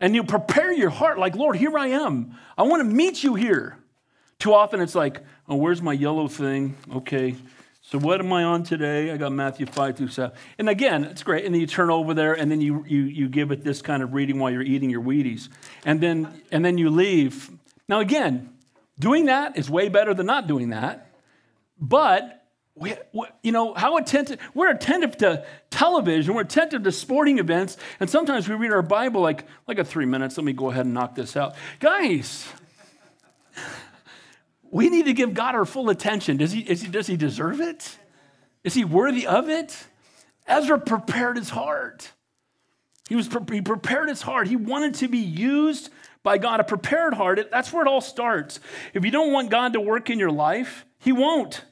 [0.01, 2.37] And you prepare your heart like, Lord, here I am.
[2.57, 3.77] I want to meet you here.
[4.39, 5.21] Too often it's like,
[5.51, 6.77] oh, where's my yellow thing?
[6.95, 7.35] Okay.
[7.81, 9.11] So what am I on today?
[9.11, 10.31] I got Matthew 5 through 7.
[10.57, 11.43] And again, it's great.
[11.43, 14.01] And then you turn over there and then you, you, you give it this kind
[14.01, 15.49] of reading while you're eating your Wheaties.
[15.83, 17.51] And then, and then you leave.
[17.89, 18.53] Now, again,
[18.97, 21.11] doing that is way better than not doing that.
[21.77, 27.39] But, we, we, you know, how attentive, we're attentive to television, we're attentive to sporting
[27.39, 30.37] events, and sometimes we read our Bible like, like a three minutes.
[30.37, 31.55] Let me go ahead and knock this out.
[31.79, 32.47] Guys,
[34.71, 36.37] we need to give God our full attention.
[36.37, 37.97] Does he, he, does he deserve it?
[38.63, 39.85] Is he worthy of it?
[40.47, 42.11] Ezra prepared his heart.
[43.09, 44.47] He, was, he prepared his heart.
[44.47, 45.89] He wanted to be used
[46.23, 46.61] by God.
[46.61, 48.59] A prepared heart, that's where it all starts.
[48.93, 51.65] If you don't want God to work in your life, he won't.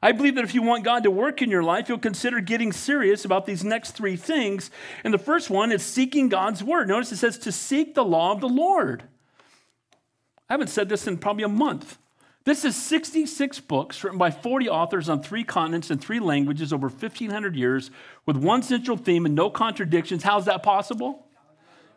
[0.00, 2.72] I believe that if you want God to work in your life, you'll consider getting
[2.72, 4.70] serious about these next three things.
[5.04, 6.88] And the first one is seeking God's word.
[6.88, 9.02] Notice it says to seek the law of the Lord.
[10.48, 11.98] I haven't said this in probably a month.
[12.48, 16.88] This is 66 books written by 40 authors on three continents and three languages over
[16.88, 17.90] 1,500 years
[18.24, 20.22] with one central theme and no contradictions.
[20.22, 21.26] How's that possible?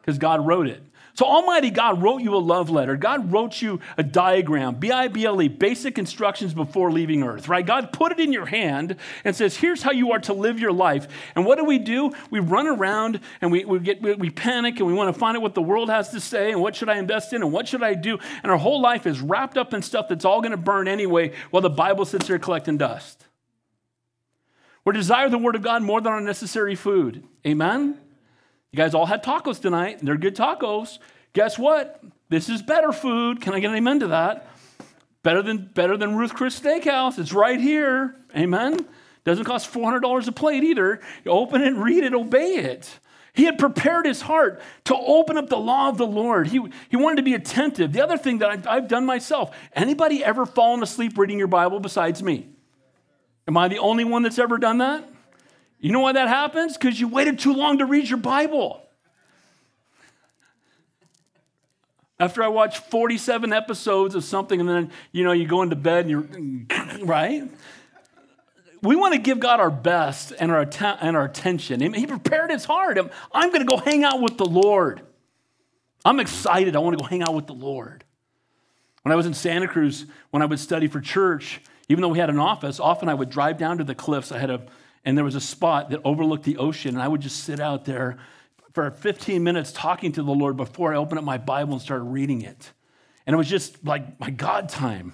[0.01, 0.83] Because God wrote it.
[1.13, 2.95] So, Almighty God wrote you a love letter.
[2.95, 7.49] God wrote you a diagram, B I B L E, basic instructions before leaving earth,
[7.49, 7.65] right?
[7.65, 8.95] God put it in your hand
[9.25, 11.07] and says, here's how you are to live your life.
[11.35, 12.11] And what do we do?
[12.29, 15.43] We run around and we, we, get, we panic and we want to find out
[15.43, 17.83] what the world has to say and what should I invest in and what should
[17.83, 18.17] I do.
[18.43, 21.33] And our whole life is wrapped up in stuff that's all going to burn anyway
[21.49, 23.25] while the Bible sits there collecting dust.
[24.85, 27.23] We desire the Word of God more than our necessary food.
[27.45, 27.97] Amen?
[28.71, 30.99] You guys all had tacos tonight, and they're good tacos.
[31.33, 32.01] Guess what?
[32.29, 33.41] This is better food.
[33.41, 34.47] Can I get an amen to that?
[35.23, 37.19] Better than, better than Ruth Chris Steakhouse.
[37.19, 38.15] It's right here.
[38.35, 38.85] Amen.
[39.23, 41.01] Doesn't cost $400 a plate either.
[41.25, 42.89] You open it, read it, obey it.
[43.33, 46.47] He had prepared his heart to open up the law of the Lord.
[46.47, 46.59] He,
[46.89, 47.93] he wanted to be attentive.
[47.93, 51.79] The other thing that I've, I've done myself anybody ever fallen asleep reading your Bible
[51.79, 52.49] besides me?
[53.47, 55.07] Am I the only one that's ever done that?
[55.81, 56.77] You know why that happens?
[56.77, 58.87] Because you waited too long to read your Bible.
[62.19, 66.05] After I watch 47 episodes of something and then, you know, you go into bed
[66.05, 67.49] and you're, right?
[68.83, 70.61] We want to give God our best and our,
[71.01, 71.93] and our attention.
[71.93, 72.99] He prepared his heart.
[73.31, 75.01] I'm going to go hang out with the Lord.
[76.05, 76.75] I'm excited.
[76.75, 78.03] I want to go hang out with the Lord.
[79.01, 81.59] When I was in Santa Cruz, when I would study for church,
[81.89, 84.31] even though we had an office, often I would drive down to the cliffs.
[84.31, 84.61] I had a
[85.03, 87.85] and there was a spot that overlooked the ocean, and I would just sit out
[87.85, 88.17] there
[88.73, 92.05] for 15 minutes talking to the Lord before I opened up my Bible and started
[92.05, 92.71] reading it.
[93.25, 95.13] And it was just like my God time.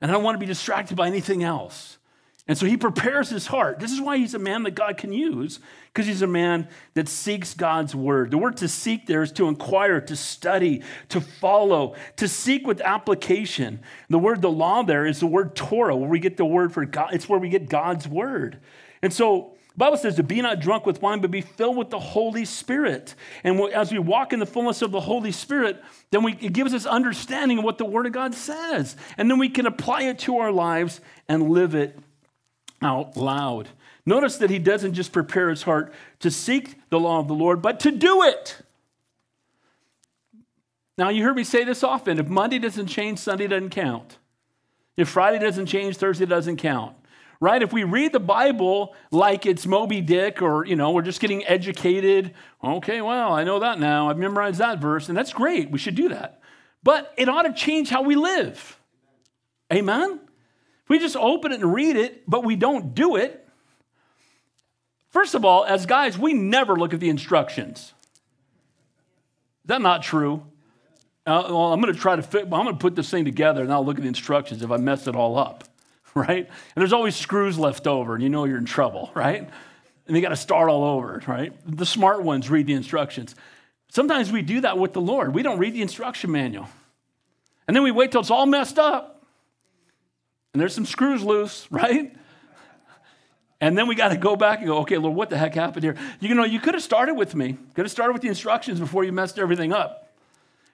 [0.00, 1.98] And I don't want to be distracted by anything else.
[2.46, 3.78] And so he prepares his heart.
[3.78, 5.60] This is why he's a man that God can use,
[5.92, 8.30] because he's a man that seeks God's word.
[8.30, 12.80] The word to seek there is to inquire, to study, to follow, to seek with
[12.80, 13.80] application.
[14.08, 16.86] The word the law there is the word Torah, where we get the word for
[16.86, 17.12] God.
[17.12, 18.60] It's where we get God's word.
[19.02, 22.00] And so Bible says to be not drunk with wine, but be filled with the
[22.00, 23.14] Holy Spirit.
[23.44, 25.80] And as we walk in the fullness of the Holy Spirit,
[26.10, 28.96] then we, it gives us understanding of what the Word of God says.
[29.16, 31.96] And then we can apply it to our lives and live it
[32.82, 33.68] out loud.
[34.04, 37.62] Notice that he doesn't just prepare his heart to seek the law of the Lord,
[37.62, 38.60] but to do it.
[40.96, 44.18] Now, you heard me say this often if Monday doesn't change, Sunday doesn't count.
[44.96, 46.96] If Friday doesn't change, Thursday doesn't count
[47.40, 47.62] right?
[47.62, 51.46] If we read the Bible like it's Moby Dick or, you know, we're just getting
[51.46, 54.10] educated, okay, well, I know that now.
[54.10, 55.70] I've memorized that verse, and that's great.
[55.70, 56.40] We should do that.
[56.82, 58.78] But it ought to change how we live.
[59.72, 60.20] Amen?
[60.84, 63.46] If we just open it and read it, but we don't do it,
[65.10, 67.78] first of all, as guys, we never look at the instructions.
[69.64, 70.44] Is that not true?
[71.26, 73.62] Uh, well, I'm going to try to fit, I'm going to put this thing together
[73.62, 75.64] and I'll look at the instructions if I mess it all up.
[76.14, 76.46] right?
[76.46, 79.48] And there's always screws left over, and you know you're in trouble, right?
[80.06, 81.52] And you got to start all over, right?
[81.66, 83.34] The smart ones read the instructions.
[83.90, 85.34] Sometimes we do that with the Lord.
[85.34, 86.68] We don't read the instruction manual.
[87.66, 89.22] And then we wait till it's all messed up.
[90.52, 92.14] And there's some screws loose, right?
[93.60, 95.82] And then we got to go back and go, okay, Lord, what the heck happened
[95.82, 95.96] here?
[96.20, 99.04] You know, you could have started with me, could have started with the instructions before
[99.04, 100.12] you messed everything up.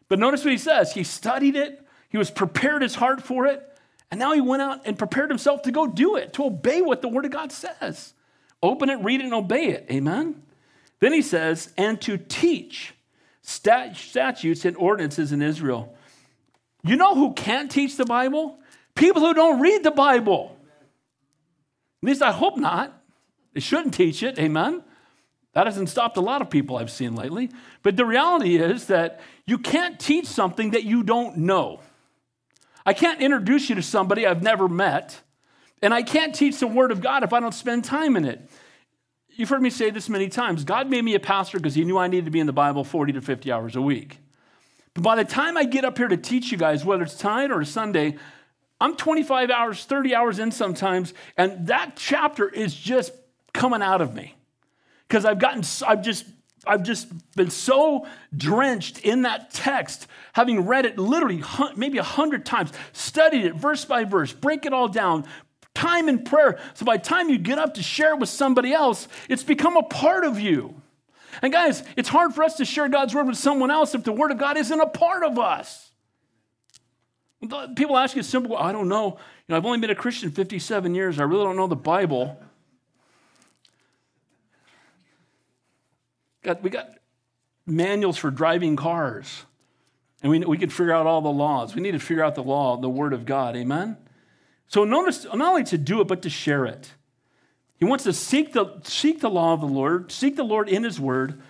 [0.09, 0.93] But notice what he says.
[0.93, 1.81] He studied it,
[2.11, 3.74] he was prepared his heart for it,
[4.11, 7.03] and now he went out and prepared himself to go do it, to obey what
[7.03, 8.15] the Word of God says.
[8.63, 9.87] Open it, read it, and obey it.
[9.91, 10.43] Amen?
[11.01, 12.95] Then he says, and to teach
[13.43, 15.95] statutes and ordinances in Israel.
[16.83, 18.59] You know who can't teach the Bible?
[18.95, 20.57] People who don't read the Bible.
[22.03, 23.03] At least I hope not.
[23.53, 24.39] They shouldn't teach it.
[24.39, 24.83] Amen?
[25.53, 27.51] That hasn't stopped a lot of people I've seen lately.
[27.83, 31.81] But the reality is that you can't teach something that you don't know.
[32.87, 35.21] I can't introduce you to somebody I've never met,
[35.83, 38.51] and I can't teach the Word of God if I don't spend time in it.
[39.31, 40.65] You've heard me say this many times.
[40.65, 42.85] God made me a pastor because He knew I needed to be in the Bible
[42.85, 44.19] 40 to 50 hours a week.
[44.95, 47.51] But by the time I get up here to teach you guys, whether it's tonight
[47.51, 48.17] or Sunday,
[48.81, 53.13] I'm 25 hours, 30 hours in sometimes, and that chapter is just
[53.53, 54.37] coming out of me
[55.09, 56.27] because I've gotten, I've just,
[56.67, 58.07] I've just been so
[58.37, 61.43] drenched in that text, having read it literally
[61.77, 65.27] maybe a hundred times, studied it verse by verse, break it all down,
[65.75, 66.59] time in prayer.
[66.75, 69.77] So by the time you get up to share it with somebody else, it's become
[69.77, 70.81] a part of you.
[71.43, 74.13] And guys, it's hard for us to share God's word with someone else if the
[74.13, 75.91] word of God isn't a part of us.
[77.77, 79.19] People ask you simple, I don't know.
[79.47, 81.19] You know, I've only been a Christian 57 years.
[81.19, 82.41] I really don't know the Bible.
[86.45, 86.91] Got, we got
[87.67, 89.45] manuals for driving cars,
[90.23, 91.75] and we, we could figure out all the laws.
[91.75, 93.57] We need to figure out the law, the Word of God.
[93.57, 93.97] Amen?
[94.69, 96.93] So notice not only to do it, but to share it.
[97.79, 100.85] He wants to seek the, seek the law of the Lord, seek the Lord in
[100.85, 101.41] His Word.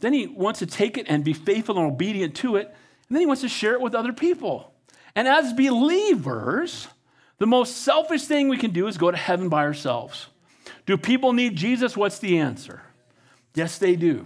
[0.00, 2.66] Then he wants to take it and be faithful and obedient to it.
[3.08, 4.72] And then he wants to share it with other people.
[5.14, 6.86] And as believers,
[7.38, 10.28] the most selfish thing we can do is go to heaven by ourselves.
[10.86, 11.96] Do people need Jesus?
[11.96, 12.82] What's the answer?
[13.58, 14.24] Yes, they do.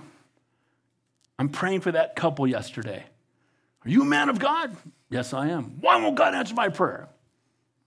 [1.38, 3.02] I'm praying for that couple yesterday.
[3.82, 4.76] Are you a man of God?
[5.08, 5.78] Yes, I am.
[5.80, 7.08] Why won't God answer my prayer?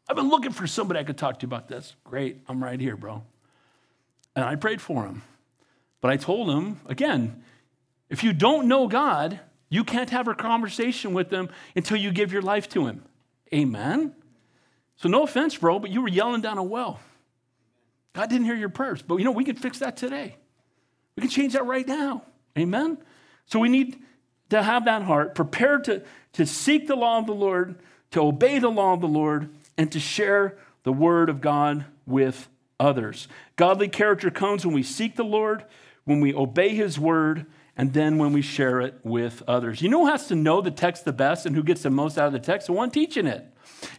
[0.10, 1.96] I've been looking for somebody I could talk to about this.
[2.04, 3.22] Great, I'm right here, bro.
[4.36, 5.22] And I prayed for him.
[6.02, 7.44] But I told him, again,
[8.10, 9.40] if you don't know God,
[9.70, 13.04] you can't have a conversation with him until you give your life to him.
[13.54, 14.16] Amen?
[14.96, 17.00] So, no offense, bro, but you were yelling down a well.
[18.14, 19.04] God didn't hear your prayers.
[19.04, 20.38] But you know, we can fix that today.
[21.16, 22.24] We can change that right now.
[22.58, 22.98] Amen?
[23.46, 23.98] So, we need
[24.50, 26.04] to have that heart, prepared to,
[26.34, 27.76] to seek the law of the Lord,
[28.12, 32.48] to obey the law of the Lord, and to share the word of God with
[32.80, 33.28] others.
[33.56, 35.66] Godly character comes when we seek the Lord,
[36.06, 37.46] when we obey his word,
[37.78, 39.82] and then when we share it with others.
[39.82, 42.18] You know who has to know the text the best and who gets the most
[42.18, 42.68] out of the text?
[42.68, 43.46] The one teaching it.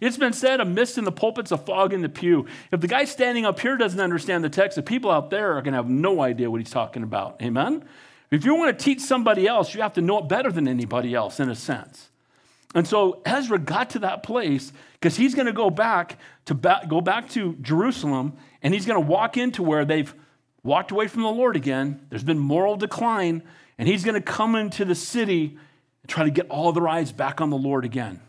[0.01, 2.47] It's been said, a mist in the pulpit's a fog in the pew.
[2.73, 5.63] If the guy standing up here doesn't understand the text, the people out there are
[5.63, 7.41] going to have no idea what he's talking about.
[7.43, 7.85] Amen?
[8.31, 11.15] If you want to teach somebody else, you have to know it better than anybody
[11.15, 12.11] else, in a sense.
[12.75, 16.85] And so Ezra got to that place because he's going to go back to ba-
[16.89, 20.13] go back to Jerusalem, and he's going to walk into where they've
[20.63, 22.05] walked away from the Lord again.
[22.11, 23.43] There's been moral decline,
[23.79, 25.57] and he's going to come into the city
[26.03, 28.21] and try to get all their eyes back on the Lord again.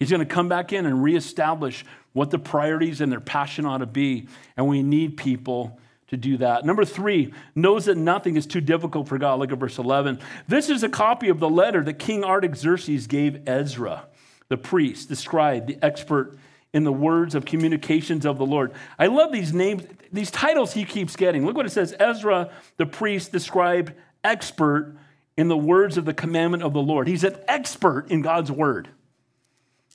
[0.00, 1.84] He's going to come back in and reestablish
[2.14, 4.26] what the priorities and their passion ought to be.
[4.56, 5.78] And we need people
[6.08, 6.64] to do that.
[6.64, 9.38] Number three, knows that nothing is too difficult for God.
[9.38, 10.18] Look at verse 11.
[10.48, 14.06] This is a copy of the letter that King Artaxerxes gave Ezra,
[14.48, 16.36] the priest, the scribe, the expert
[16.72, 18.72] in the words of communications of the Lord.
[18.98, 21.44] I love these names, these titles he keeps getting.
[21.44, 23.94] Look what it says Ezra, the priest, the scribe,
[24.24, 24.96] expert
[25.36, 27.06] in the words of the commandment of the Lord.
[27.06, 28.88] He's an expert in God's word.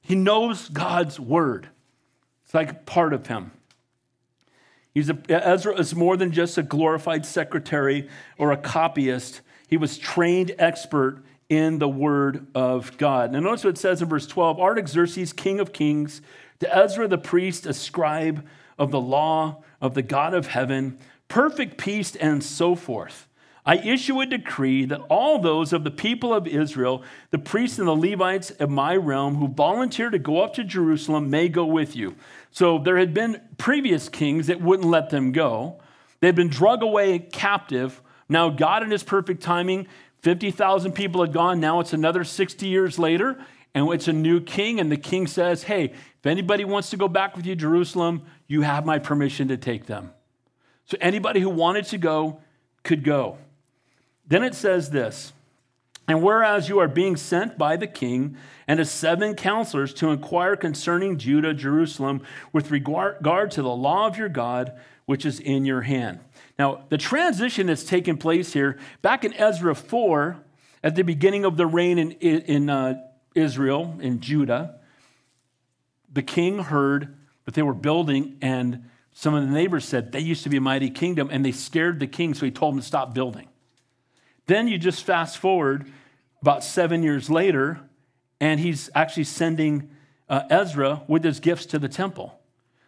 [0.05, 1.67] He knows God's word.
[2.43, 3.51] It's like part of him.
[4.93, 9.41] He's a, Ezra is more than just a glorified secretary or a copyist.
[9.67, 13.31] He was trained expert in the word of God.
[13.31, 16.21] Now notice what it says in verse 12 Artaxerxes, king of kings,
[16.59, 18.45] to Ezra the priest, a scribe
[18.77, 23.24] of the law of the God of heaven, perfect peace, and so forth.
[23.65, 27.01] I issue a decree that all those of the people of Israel,
[27.31, 31.31] the priests and the Levites of my realm who volunteer to go up to Jerusalem,
[31.31, 32.15] may go with you.
[32.51, 35.79] So there had been previous kings that wouldn't let them go.
[36.19, 38.01] They'd been drug away captive.
[38.29, 39.87] Now, God, in his perfect timing,
[40.21, 41.59] 50,000 people had gone.
[41.59, 43.43] Now it's another 60 years later,
[43.73, 47.07] and it's a new king, and the king says, Hey, if anybody wants to go
[47.07, 50.11] back with you to Jerusalem, you have my permission to take them.
[50.85, 52.41] So anybody who wanted to go
[52.83, 53.37] could go.
[54.27, 55.33] Then it says this
[56.07, 60.55] And whereas you are being sent by the king and his seven counselors to inquire
[60.55, 62.21] concerning Judah, Jerusalem,
[62.51, 64.73] with regard to the law of your God,
[65.05, 66.19] which is in your hand.
[66.57, 70.37] Now, the transition that's taken place here, back in Ezra 4,
[70.83, 73.01] at the beginning of the reign in, in uh,
[73.33, 74.79] Israel, in Judah,
[76.11, 80.43] the king heard that they were building, and some of the neighbors said they used
[80.43, 82.87] to be a mighty kingdom, and they scared the king, so he told them to
[82.87, 83.47] stop building.
[84.47, 85.91] Then you just fast forward
[86.41, 87.81] about seven years later,
[88.39, 89.89] and he's actually sending
[90.29, 92.39] uh, Ezra with his gifts to the temple.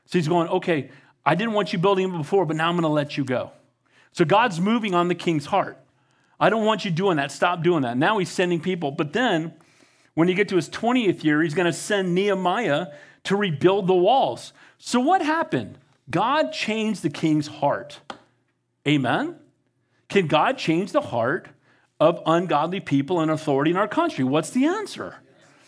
[0.05, 0.89] So he's going, okay,
[1.25, 3.51] I didn't want you building it before, but now I'm going to let you go.
[4.11, 5.77] So God's moving on the king's heart.
[6.39, 7.31] I don't want you doing that.
[7.31, 7.97] Stop doing that.
[7.97, 8.91] Now he's sending people.
[8.91, 9.53] But then,
[10.13, 12.87] when you get to his 20th year, he's going to send Nehemiah
[13.25, 14.53] to rebuild the walls.
[14.77, 15.77] So what happened?
[16.09, 17.99] God changed the king's heart.
[18.87, 19.35] Amen?
[20.09, 21.47] Can God change the heart
[21.99, 24.23] of ungodly people and authority in our country?
[24.23, 25.15] What's the answer?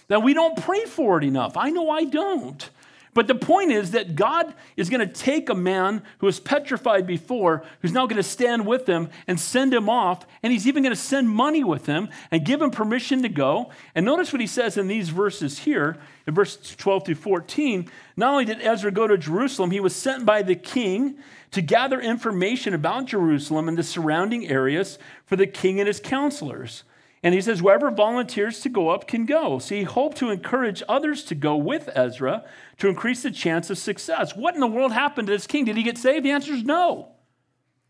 [0.07, 1.57] That we don't pray for it enough.
[1.57, 2.69] I know I don't.
[3.13, 7.07] But the point is that God is going to take a man who was petrified
[7.07, 10.25] before, who's now going to stand with him and send him off.
[10.43, 13.71] And he's even going to send money with him and give him permission to go.
[13.95, 17.89] And notice what he says in these verses here, in verse 12 through 14.
[18.15, 21.17] Not only did Ezra go to Jerusalem, he was sent by the king
[21.51, 26.83] to gather information about Jerusalem and the surrounding areas for the king and his counselors.
[27.21, 29.59] And he says, whoever volunteers to go up can go.
[29.59, 32.45] So he hoped to encourage others to go with Ezra
[32.77, 34.35] to increase the chance of success.
[34.35, 35.65] What in the world happened to this king?
[35.65, 36.23] Did he get saved?
[36.23, 37.11] The answer is no.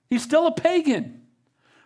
[0.09, 1.21] He's still a pagan.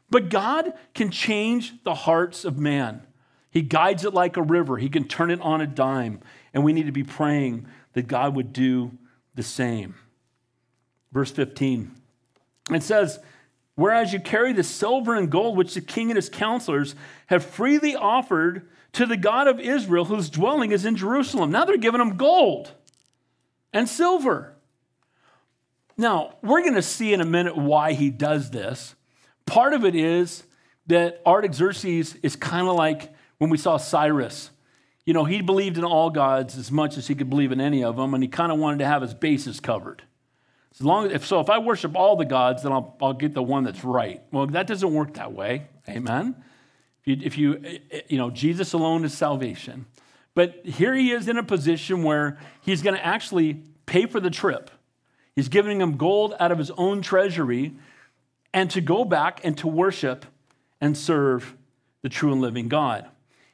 [0.09, 3.05] But God can change the hearts of man.
[3.51, 6.21] He guides it like a river, He can turn it on a dime.
[6.53, 8.97] And we need to be praying that God would do
[9.35, 9.95] the same.
[11.13, 11.91] Verse 15
[12.71, 13.19] it says,
[13.75, 16.95] Whereas you carry the silver and gold which the king and his counselors
[17.27, 21.51] have freely offered to the God of Israel, whose dwelling is in Jerusalem.
[21.51, 22.71] Now they're giving him gold
[23.73, 24.53] and silver.
[25.97, 28.95] Now, we're going to see in a minute why he does this.
[29.45, 30.43] Part of it is
[30.87, 34.51] that Artaxerxes is kind of like when we saw Cyrus.
[35.05, 37.83] You know, he believed in all gods as much as he could believe in any
[37.83, 40.03] of them, and he kind of wanted to have his bases covered.
[40.75, 43.33] As long as, if so, if I worship all the gods, then I'll, I'll get
[43.33, 44.21] the one that's right.
[44.31, 45.67] Well, that doesn't work that way.
[45.87, 46.35] Amen.
[47.05, 49.85] If you, if you, eh, eh, you know, Jesus alone is salvation.
[50.35, 54.31] But here he is in a position where he's going to actually pay for the
[54.31, 54.71] trip.
[55.35, 57.73] He's giving him gold out of his own treasury
[58.53, 60.25] and to go back and to worship
[60.81, 61.55] and serve
[62.01, 63.07] the true and living God.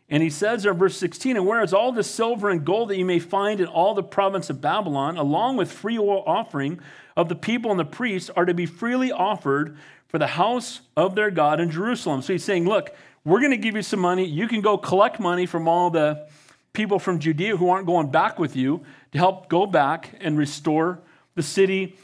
[0.10, 3.06] And he says in verse 16, and whereas all the silver and gold that you
[3.06, 6.80] may find in all the province of Babylon, along with free will offering
[7.16, 11.14] of the people and the priests, are to be freely offered for the house of
[11.14, 12.24] their God in Jerusalem.
[12.24, 14.26] So he's saying, look, we're going to give you some money.
[14.26, 16.28] You can go collect money from all the
[16.74, 21.00] people from Judea who aren't going back with you to help go back and restore
[21.36, 21.96] the city.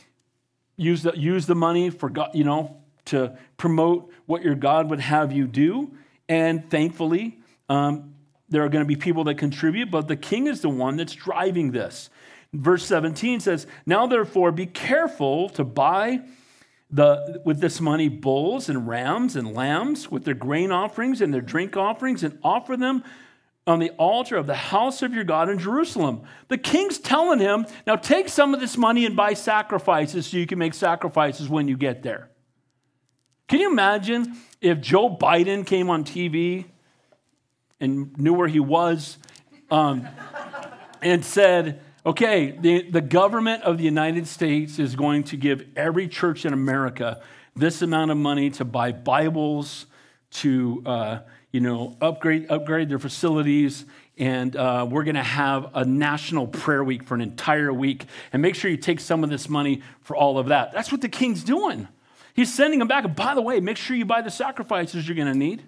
[0.77, 4.99] Use the, use the money for God, you know, to promote what your God would
[4.99, 5.91] have you do.
[6.29, 7.39] And thankfully,
[7.69, 8.15] um,
[8.49, 11.13] there are going to be people that contribute, but the king is the one that's
[11.13, 12.09] driving this.
[12.53, 16.21] Verse 17 says, Now therefore be careful to buy
[16.89, 21.41] the, with this money bulls and rams and lambs with their grain offerings and their
[21.41, 23.03] drink offerings and offer them
[23.67, 26.21] on the altar of the house of your God in Jerusalem.
[26.49, 30.45] The king's telling him, Now take some of this money and buy sacrifices so you
[30.45, 32.29] can make sacrifices when you get there.
[33.47, 36.65] Can you imagine if Joe Biden came on TV
[37.79, 39.17] and knew where he was
[39.69, 40.07] um,
[41.01, 46.07] and said, okay, the, the government of the United States is going to give every
[46.07, 47.21] church in America
[47.55, 49.85] this amount of money to buy Bibles,
[50.31, 51.19] to uh,
[51.51, 53.85] you know upgrade upgrade their facilities,
[54.17, 58.05] and uh, we're going to have a national prayer week for an entire week.
[58.33, 60.73] And make sure you take some of this money for all of that.
[60.73, 61.87] That's what the king's doing.
[62.33, 63.05] He's sending them back.
[63.05, 65.63] And by the way, make sure you buy the sacrifices you're going to need.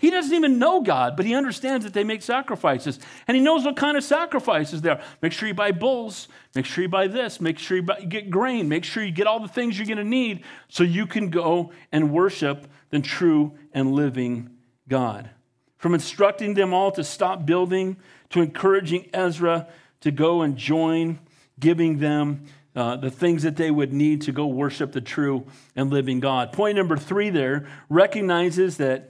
[0.00, 2.98] He doesn't even know God, but he understands that they make sacrifices.
[3.28, 5.02] And he knows what kind of sacrifices there are.
[5.20, 6.28] Make sure you buy bulls.
[6.54, 7.38] Make sure you buy this.
[7.38, 8.66] Make sure you, buy, get grain.
[8.66, 11.70] Make sure you get all the things you're going to need so you can go
[11.92, 14.48] and worship the true and living
[14.88, 15.28] God.
[15.76, 17.98] From instructing them all to stop building,
[18.30, 19.68] to encouraging Ezra
[20.00, 21.18] to go and join,
[21.58, 25.44] giving them uh, the things that they would need to go worship the true
[25.76, 26.52] and living God.
[26.52, 29.09] Point number three there recognizes that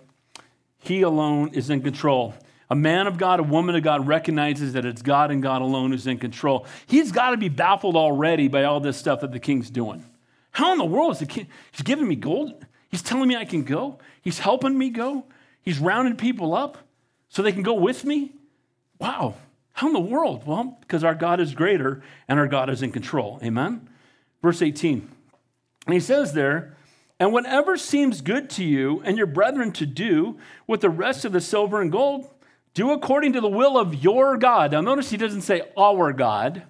[0.80, 2.34] he alone is in control.
[2.70, 5.90] a man of God, a woman of God recognizes that it's God and God alone
[5.90, 6.66] who's in control.
[6.86, 10.04] He's got to be baffled already by all this stuff that the king's doing.
[10.52, 11.48] How in the world is the king?
[11.72, 12.64] He's giving me gold.
[12.88, 13.98] He's telling me I can go.
[14.22, 15.24] He's helping me go.
[15.62, 16.78] He's rounding people up
[17.28, 18.32] so they can go with me.
[18.98, 19.34] Wow.
[19.72, 20.46] How in the world?
[20.46, 23.40] Well, because our God is greater and our God is in control.
[23.42, 23.88] Amen?
[24.42, 25.08] Verse 18.
[25.86, 26.76] And he says there,
[27.20, 31.32] and whatever seems good to you and your brethren to do with the rest of
[31.32, 32.28] the silver and gold,
[32.72, 34.72] do according to the will of your God.
[34.72, 36.62] Now, notice he doesn't say our God,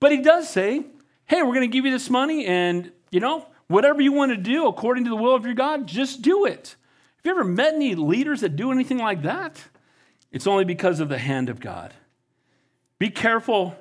[0.00, 0.86] but he does say,
[1.26, 4.36] hey, we're going to give you this money, and, you know, whatever you want to
[4.36, 6.76] do according to the will of your God, just do it.
[7.16, 9.62] Have you ever met any leaders that do anything like that?
[10.32, 11.92] It's only because of the hand of God.
[12.98, 13.76] Be careful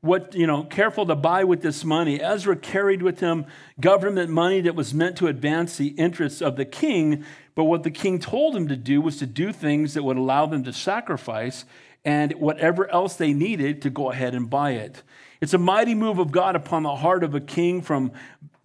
[0.00, 2.20] what, you know, careful to buy with this money.
[2.20, 3.44] Ezra carried with him
[3.80, 7.24] government money that was meant to advance the interests of the king,
[7.54, 10.46] but what the king told him to do was to do things that would allow
[10.46, 11.64] them to sacrifice
[12.04, 15.02] and whatever else they needed to go ahead and buy it.
[15.40, 18.12] It's a mighty move of God upon the heart of a king from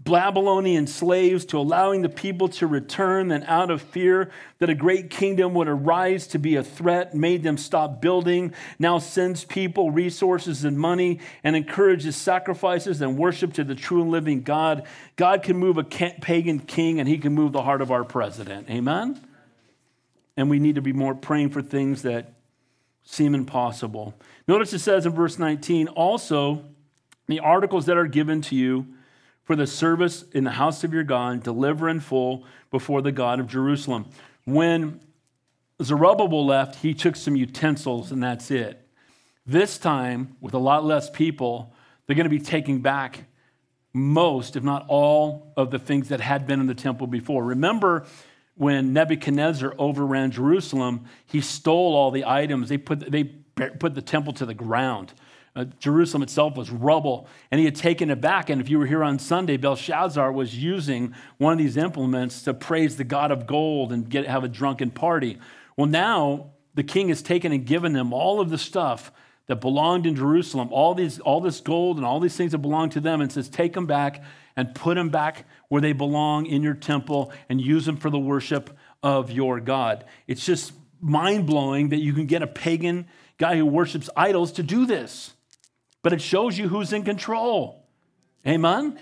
[0.06, 4.30] Babylonian slaves to allowing the people to return, then out of fear
[4.60, 9.00] that a great kingdom would arise to be a threat, made them stop building, now
[9.00, 14.44] sends people resources and money and encourages sacrifices and worship to the true and living
[14.44, 14.84] God.
[15.16, 18.70] God can move a pagan king and he can move the heart of our president.
[18.70, 19.20] Amen?
[20.38, 22.32] And we need to be more praying for things that
[23.06, 24.14] seem impossible.
[24.48, 26.64] Notice it says in verse 19 also,
[27.26, 28.86] the articles that are given to you
[29.46, 33.40] for the service in the house of your God, deliver in full before the God
[33.40, 34.08] of Jerusalem.
[34.44, 35.00] When
[35.82, 38.82] Zerubbabel left, he took some utensils and that's it.
[39.46, 41.74] This time, with a lot less people,
[42.06, 43.26] they're going to be taking back
[43.94, 47.44] most, if not all, of the things that had been in the temple before.
[47.44, 48.06] Remember
[48.56, 52.70] when Nebuchadnezzar overran Jerusalem, he stole all the items.
[52.70, 55.14] They put, they put the temple to the ground.
[55.56, 58.50] Uh, Jerusalem itself was rubble, and he had taken it back.
[58.50, 62.54] And if you were here on Sunday, Belshazzar was using one of these implements to
[62.54, 65.38] praise the God of gold and get, have a drunken party.
[65.78, 69.14] Well, now the king has taken and given them all of the stuff
[69.48, 72.92] that belonged in Jerusalem, all, these, all this gold and all these things that belonged
[72.94, 74.24] to them, and says, Take them back
[74.58, 78.20] and put them back where they belong in your temple and use them for the
[78.20, 80.04] worship of your God.
[80.28, 84.64] It's just mind blowing that you can get a pagan guy who worships idols to
[84.64, 85.35] do this
[86.06, 87.84] but it shows you who's in control.
[88.46, 89.00] Amen?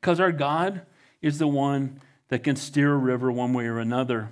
[0.00, 0.82] Because our God
[1.22, 4.30] is the one that can steer a river one way or another.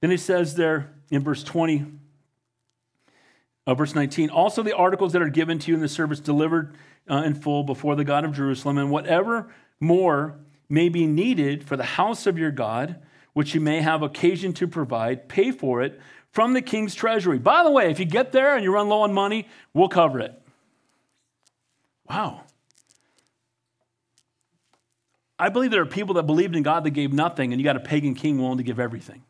[0.00, 1.84] Then he says there in verse 20,
[3.66, 6.74] uh, verse 19, also the articles that are given to you in the service delivered
[7.06, 10.38] uh, in full before the God of Jerusalem, and whatever more
[10.70, 12.96] may be needed for the house of your God,
[13.34, 16.00] which you may have occasion to provide, pay for it
[16.30, 17.38] from the king's treasury.
[17.38, 20.18] By the way, if you get there and you run low on money, we'll cover
[20.18, 20.42] it.
[22.08, 22.42] Wow.
[25.38, 27.76] I believe there are people that believed in God that gave nothing, and you got
[27.76, 29.22] a pagan king willing to give everything.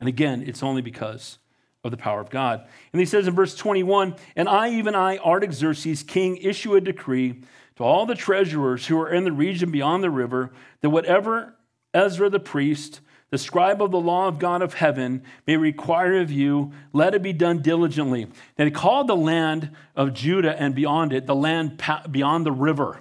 [0.00, 1.38] And again, it's only because
[1.84, 2.66] of the power of God.
[2.92, 7.42] And he says in verse 21 And I, even I, Artaxerxes, king, issue a decree
[7.76, 11.56] to all the treasurers who are in the region beyond the river that whatever
[11.92, 13.00] Ezra the priest,
[13.30, 17.22] the scribe of the law of God of heaven, may require of you, let it
[17.22, 18.26] be done diligently.
[18.56, 23.00] They called the land of Judah and beyond it, the land beyond the river,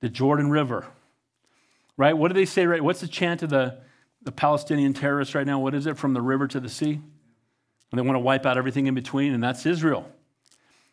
[0.00, 0.86] the Jordan River.
[1.96, 2.16] Right?
[2.16, 2.82] What do they say, right?
[2.82, 3.78] What's the chant of the,
[4.22, 5.60] the Palestinian terrorists right now?
[5.60, 5.96] What is it?
[5.96, 6.94] From the river to the sea?
[6.94, 10.10] And they want to wipe out everything in between, and that's Israel.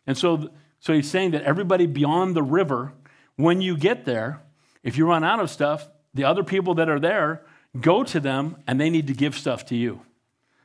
[0.06, 2.92] And so, so he's saying that everybody beyond the river,
[3.36, 4.42] when you get there,
[4.84, 7.42] if you run out of stuff, the other people that are there
[7.78, 10.00] Go to them, and they need to give stuff to you.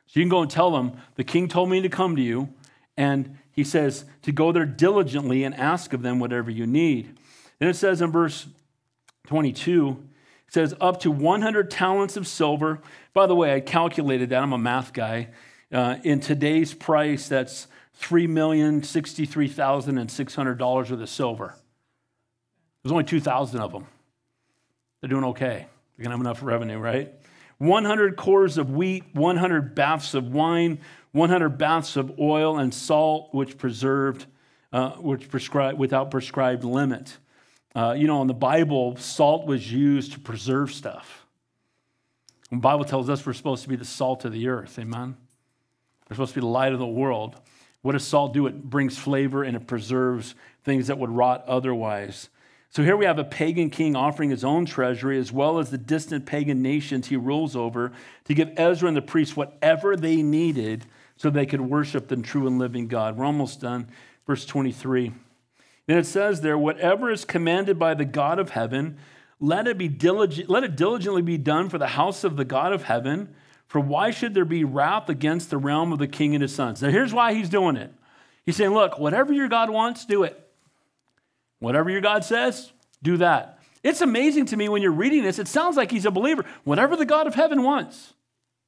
[0.08, 2.50] So you can go and tell them, The king told me to come to you.
[2.98, 7.16] And he says to go there diligently and ask of them whatever you need.
[7.60, 8.48] Then it says in verse
[9.28, 10.04] 22,
[10.48, 12.82] it says, Up to 100 talents of silver.
[13.14, 14.42] By the way, I calculated that.
[14.42, 15.28] I'm a math guy.
[15.72, 17.68] Uh, in today's price, that's
[18.02, 21.56] $3,063,600 worth of silver.
[22.84, 23.88] There's only 2,000 of them.
[25.02, 25.66] They're doing okay.
[25.98, 27.14] You're going to have enough revenue, right?
[27.58, 30.80] 100 kors of wheat, 100 baths of wine,
[31.14, 34.26] 100 baths of oil and salt, which preserved,
[34.74, 37.18] uh, which prescribed without prescribed limit.
[37.74, 41.26] Uh, you know, in the Bible, salt was used to preserve stuff.
[42.52, 44.78] The Bible tells us we're supposed to be the salt of the earth.
[44.78, 45.16] Amen.
[46.10, 47.36] We're supposed to be the light of the world.
[47.82, 48.48] What does salt do?
[48.48, 52.30] It brings flavor and it preserves things that would rot otherwise.
[52.70, 55.78] So here we have a pagan king offering his own treasury as well as the
[55.78, 57.94] distant pagan nations he rules over
[58.26, 60.86] to give Ezra and the priests whatever they needed
[61.18, 63.18] so they could worship the true and living God.
[63.18, 63.88] We're almost done.
[64.28, 65.14] Verse 23.
[65.88, 68.98] And it says there, whatever is commanded by the God of heaven,
[69.40, 72.74] let it be diligent, let it diligently be done for the house of the God
[72.74, 73.36] of heaven.
[73.68, 76.82] For why should there be wrath against the realm of the king and his sons?
[76.82, 77.94] Now here's why he's doing it.
[78.46, 80.45] He's saying, look, whatever your God wants, do it.
[81.60, 83.60] Whatever your God says, do that.
[83.84, 86.44] It's amazing to me when you're reading this, it sounds like he's a believer.
[86.64, 88.14] Whatever the God of heaven wants,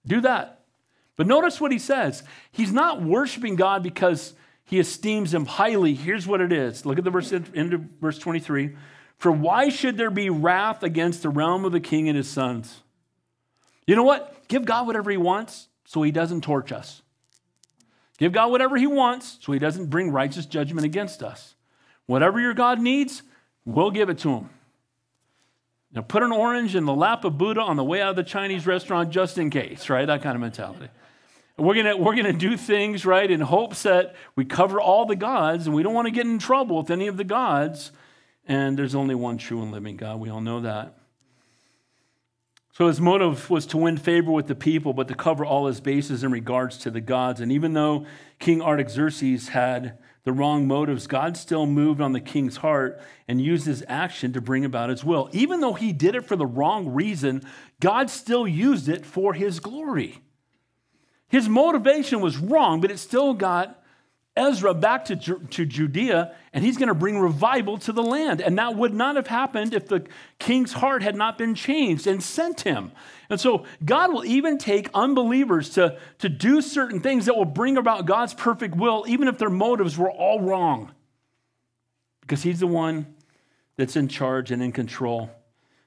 [0.05, 0.61] do that.
[1.15, 2.23] But notice what he says.
[2.51, 4.33] He's not worshiping God because
[4.63, 5.95] he esteems him highly.
[5.95, 6.85] Here's what it is.
[6.85, 8.75] Look at the verse into verse 23.
[9.17, 12.81] For why should there be wrath against the realm of the king and his sons?
[13.87, 14.47] You know what?
[14.47, 17.01] Give God whatever he wants so he doesn't torch us.
[18.19, 21.55] Give God whatever he wants so he doesn't bring righteous judgment against us.
[22.07, 23.21] Whatever your God needs,
[23.65, 24.49] we'll give it to him.
[25.93, 28.23] Now, put an orange in the lap of Buddha on the way out of the
[28.23, 30.05] Chinese restaurant just in case, right?
[30.05, 30.89] That kind of mentality.
[31.57, 35.65] we're going we're gonna do things, right, in hopes that we cover all the gods
[35.65, 37.91] and we don't want to get in trouble with any of the gods.
[38.47, 40.19] And there's only one true and living God.
[40.19, 40.97] We all know that.
[42.73, 45.81] So his motive was to win favor with the people, but to cover all his
[45.81, 47.41] bases in regards to the gods.
[47.41, 48.05] And even though
[48.37, 49.97] King Artaxerxes had
[50.27, 52.99] the wrong motives, God still moved on the king's heart
[53.29, 55.29] and used his action to bring about his will.
[55.31, 57.47] Even though he did it for the wrong reason,
[57.79, 60.19] God still used it for his glory.
[61.29, 63.76] His motivation was wrong, but it still got
[64.37, 68.41] Ezra back to, to Judea, and he's going to bring revival to the land.
[68.41, 70.05] And that would not have happened if the
[70.39, 72.91] king's heart had not been changed and sent him.
[73.29, 77.77] And so God will even take unbelievers to, to do certain things that will bring
[77.77, 80.91] about God's perfect will, even if their motives were all wrong.
[82.21, 83.15] Because he's the one
[83.75, 85.29] that's in charge and in control.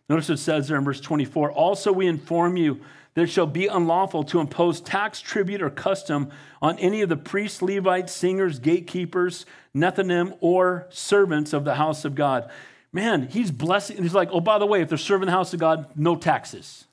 [0.09, 2.81] Notice it says there in verse 24 Also, we inform you
[3.15, 6.31] that it shall be unlawful to impose tax, tribute, or custom
[6.63, 12.15] on any of the priests, Levites, singers, gatekeepers, Nethinim, or servants of the house of
[12.15, 12.51] God.
[12.93, 14.03] Man, he's blessing.
[14.03, 16.87] He's like, oh, by the way, if they're serving the house of God, no taxes.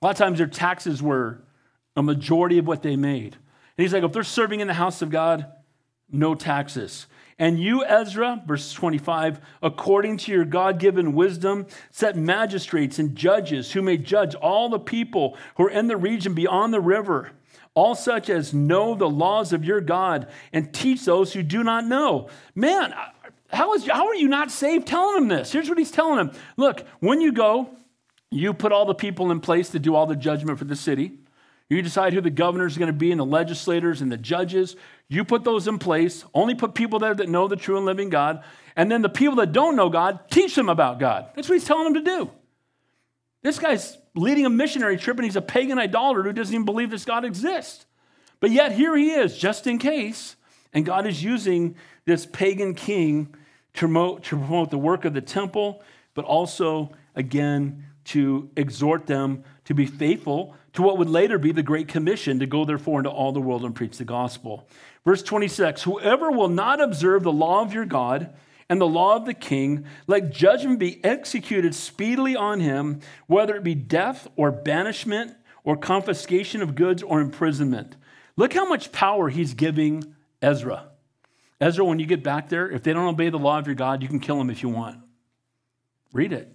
[0.00, 1.42] A lot of times their taxes were
[1.96, 3.34] a majority of what they made.
[3.34, 5.46] And he's like, if they're serving in the house of God,
[6.10, 7.06] no taxes.
[7.40, 13.72] And you, Ezra, verse 25, according to your God given wisdom, set magistrates and judges
[13.72, 17.30] who may judge all the people who are in the region beyond the river,
[17.72, 21.86] all such as know the laws of your God, and teach those who do not
[21.86, 22.28] know.
[22.54, 22.92] Man,
[23.48, 25.50] how, is, how are you not saved telling them this?
[25.50, 27.70] Here's what he's telling them Look, when you go,
[28.30, 31.19] you put all the people in place to do all the judgment for the city.
[31.70, 34.74] You decide who the governors are going to be and the legislators and the judges.
[35.08, 36.24] You put those in place.
[36.34, 38.42] Only put people there that know the true and living God.
[38.74, 41.28] And then the people that don't know God, teach them about God.
[41.34, 42.30] That's what he's telling them to do.
[43.42, 46.90] This guy's leading a missionary trip and he's a pagan idolater who doesn't even believe
[46.90, 47.86] this God exists.
[48.40, 50.34] But yet here he is, just in case.
[50.72, 53.34] And God is using this pagan king
[53.74, 59.44] to promote, to promote the work of the temple, but also, again, to exhort them
[59.66, 63.10] to be faithful to what would later be the Great Commission to go therefore into
[63.10, 64.68] all the world and preach the gospel.
[65.04, 68.34] Verse 26 Whoever will not observe the law of your God
[68.68, 73.64] and the law of the king, let judgment be executed speedily on him, whether it
[73.64, 77.96] be death or banishment or confiscation of goods or imprisonment.
[78.36, 80.88] Look how much power he's giving Ezra.
[81.60, 84.02] Ezra, when you get back there, if they don't obey the law of your God,
[84.02, 84.98] you can kill them if you want.
[86.12, 86.52] Read it.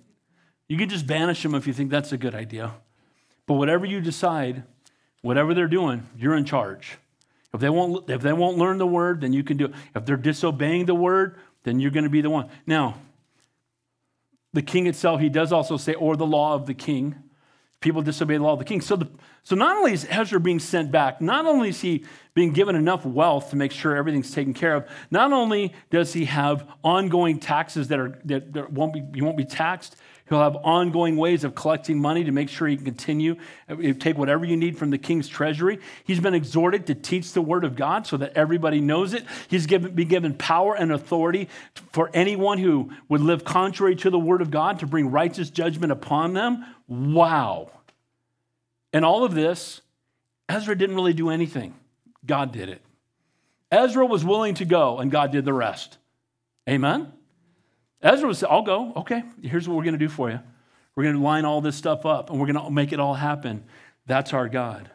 [0.67, 2.73] You can just banish them if you think that's a good idea.
[3.47, 4.63] But whatever you decide,
[5.21, 6.97] whatever they're doing, you're in charge.
[7.53, 9.71] If they won't, if they won't learn the word, then you can do it.
[9.95, 12.49] If they're disobeying the word, then you're going to be the one.
[12.67, 12.95] Now,
[14.53, 17.15] the king itself, he does also say, or the law of the king.
[17.81, 18.81] People disobey the law of the king.
[18.81, 19.09] So, the,
[19.43, 23.05] so not only is Ezra being sent back, not only is he being given enough
[23.05, 27.89] wealth to make sure everything's taken care of, not only does he have ongoing taxes
[27.89, 31.53] that are that, that won't be you won't be taxed, He'll have ongoing ways of
[31.53, 33.35] collecting money to make sure he can continue,
[33.69, 35.79] uh, take whatever you need from the king's treasury.
[36.03, 39.23] He's been exhorted to teach the word of God so that everybody knows it.
[39.47, 41.47] He's given, been given power and authority
[41.91, 45.91] for anyone who would live contrary to the word of God to bring righteous judgment
[45.91, 46.65] upon them.
[46.87, 47.69] Wow.
[48.91, 49.81] And all of this,
[50.49, 51.75] Ezra didn't really do anything.
[52.25, 52.81] God did it.
[53.71, 55.97] Ezra was willing to go, and God did the rest.
[56.67, 57.11] Amen?
[58.05, 58.93] Ezra was, I'll go.
[58.97, 60.39] Okay, here's what we're going to do for you.
[60.95, 63.15] We're going to line all this stuff up and we're going to make it all
[63.15, 63.65] happen.
[64.05, 64.91] That's our God.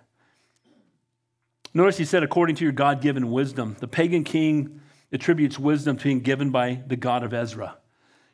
[1.75, 3.77] Notice he said, according to your God given wisdom.
[3.81, 4.81] The pagan king
[5.13, 7.77] attributes wisdom to being given by the God of Ezra.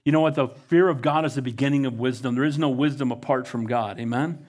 [0.04, 0.34] You know what?
[0.34, 2.34] The fear of God is the beginning of wisdom.
[2.34, 3.98] There is no wisdom apart from God.
[3.98, 4.46] Amen?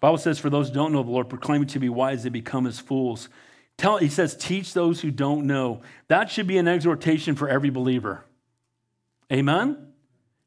[0.00, 2.66] Bible says, for those who don't know the Lord, proclaiming to be wise, they become
[2.66, 3.28] as fools.
[3.76, 5.82] Tell, he says, teach those who don't know.
[6.08, 8.24] That should be an exhortation for every believer.
[9.32, 9.88] Amen?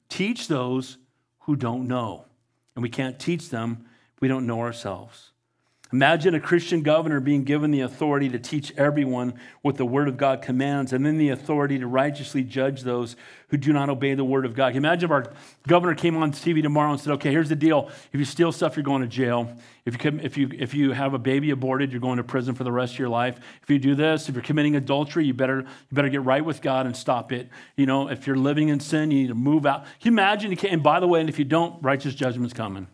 [0.09, 0.97] Teach those
[1.41, 2.25] who don't know.
[2.75, 3.85] And we can't teach them
[4.15, 5.32] if we don't know ourselves.
[5.93, 10.17] Imagine a Christian governor being given the authority to teach everyone what the Word of
[10.17, 13.15] God commands, and then the authority to righteously judge those
[13.49, 14.75] who do not obey the Word of God.
[14.75, 15.31] Imagine if our
[15.67, 17.91] governor came on TV tomorrow and said, Okay, here's the deal.
[18.11, 19.55] If you steal stuff, you're going to jail.
[19.85, 22.63] If you, if, you, if you have a baby aborted, you're going to prison for
[22.63, 23.39] the rest of your life.
[23.61, 26.63] If you do this, if you're committing adultery, you better, you better get right with
[26.63, 27.49] God and stop it.
[27.75, 29.83] You know, if you're living in sin, you need to move out.
[29.99, 30.57] Can you imagine?
[30.67, 32.87] And by the way, and if you don't, righteous judgment's coming.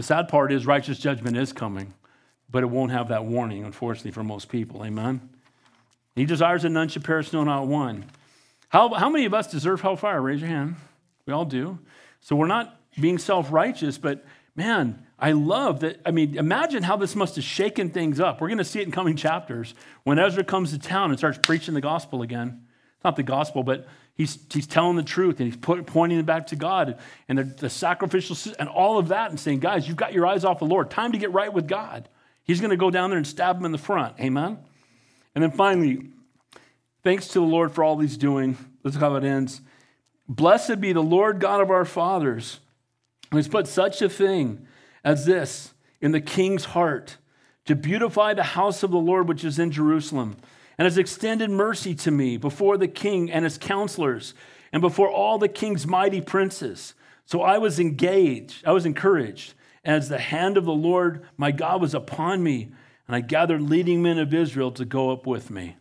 [0.00, 1.92] The sad part is righteous judgment is coming,
[2.50, 4.82] but it won't have that warning, unfortunately, for most people.
[4.82, 5.28] Amen?
[6.16, 8.06] He desires that none should perish, no, not one.
[8.70, 10.22] How, how many of us deserve hellfire?
[10.22, 10.76] Raise your hand.
[11.26, 11.80] We all do.
[12.22, 14.24] So we're not being self righteous, but
[14.56, 16.00] man, I love that.
[16.06, 18.40] I mean, imagine how this must have shaken things up.
[18.40, 19.74] We're going to see it in coming chapters
[20.04, 22.62] when Ezra comes to town and starts preaching the gospel again.
[23.04, 23.86] Not the gospel, but
[24.20, 27.44] He's, he's telling the truth and he's put, pointing it back to God and the,
[27.44, 30.66] the sacrificial and all of that and saying, guys, you've got your eyes off the
[30.66, 30.90] Lord.
[30.90, 32.06] Time to get right with God.
[32.44, 34.20] He's going to go down there and stab him in the front.
[34.20, 34.58] Amen?
[35.34, 36.10] And then finally,
[37.02, 38.58] thanks to the Lord for all he's doing.
[38.84, 39.62] Let's how it ends.
[40.28, 42.60] Blessed be the Lord God of our fathers,
[43.30, 44.66] who has put such a thing
[45.02, 45.72] as this
[46.02, 47.16] in the king's heart
[47.64, 50.36] to beautify the house of the Lord which is in Jerusalem
[50.80, 54.32] and has extended mercy to me before the king and his counselors
[54.72, 56.94] and before all the king's mighty princes.
[57.26, 59.52] So I was engaged, I was encouraged,
[59.84, 62.72] as the hand of the Lord my God was upon me,
[63.06, 65.76] and I gathered leading men of Israel to go up with me.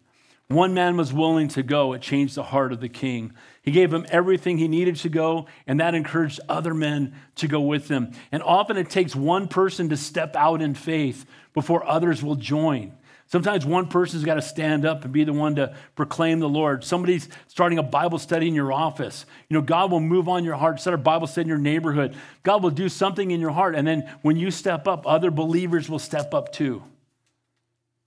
[0.50, 1.94] One man was willing to go.
[1.94, 3.32] It changed the heart of the king.
[3.62, 7.62] He gave him everything he needed to go, and that encouraged other men to go
[7.62, 8.12] with him.
[8.34, 12.98] And often it takes one person to step out in faith before others will join.
[13.32, 16.84] Sometimes one person's got to stand up and be the one to proclaim the Lord.
[16.84, 19.28] Somebody's starting a Bible study in your office.
[19.50, 22.18] You know, God will move on your heart, start a Bible study in your neighborhood.
[22.42, 23.76] God will do something in your heart.
[23.76, 26.82] And then when you step up, other believers will step up too.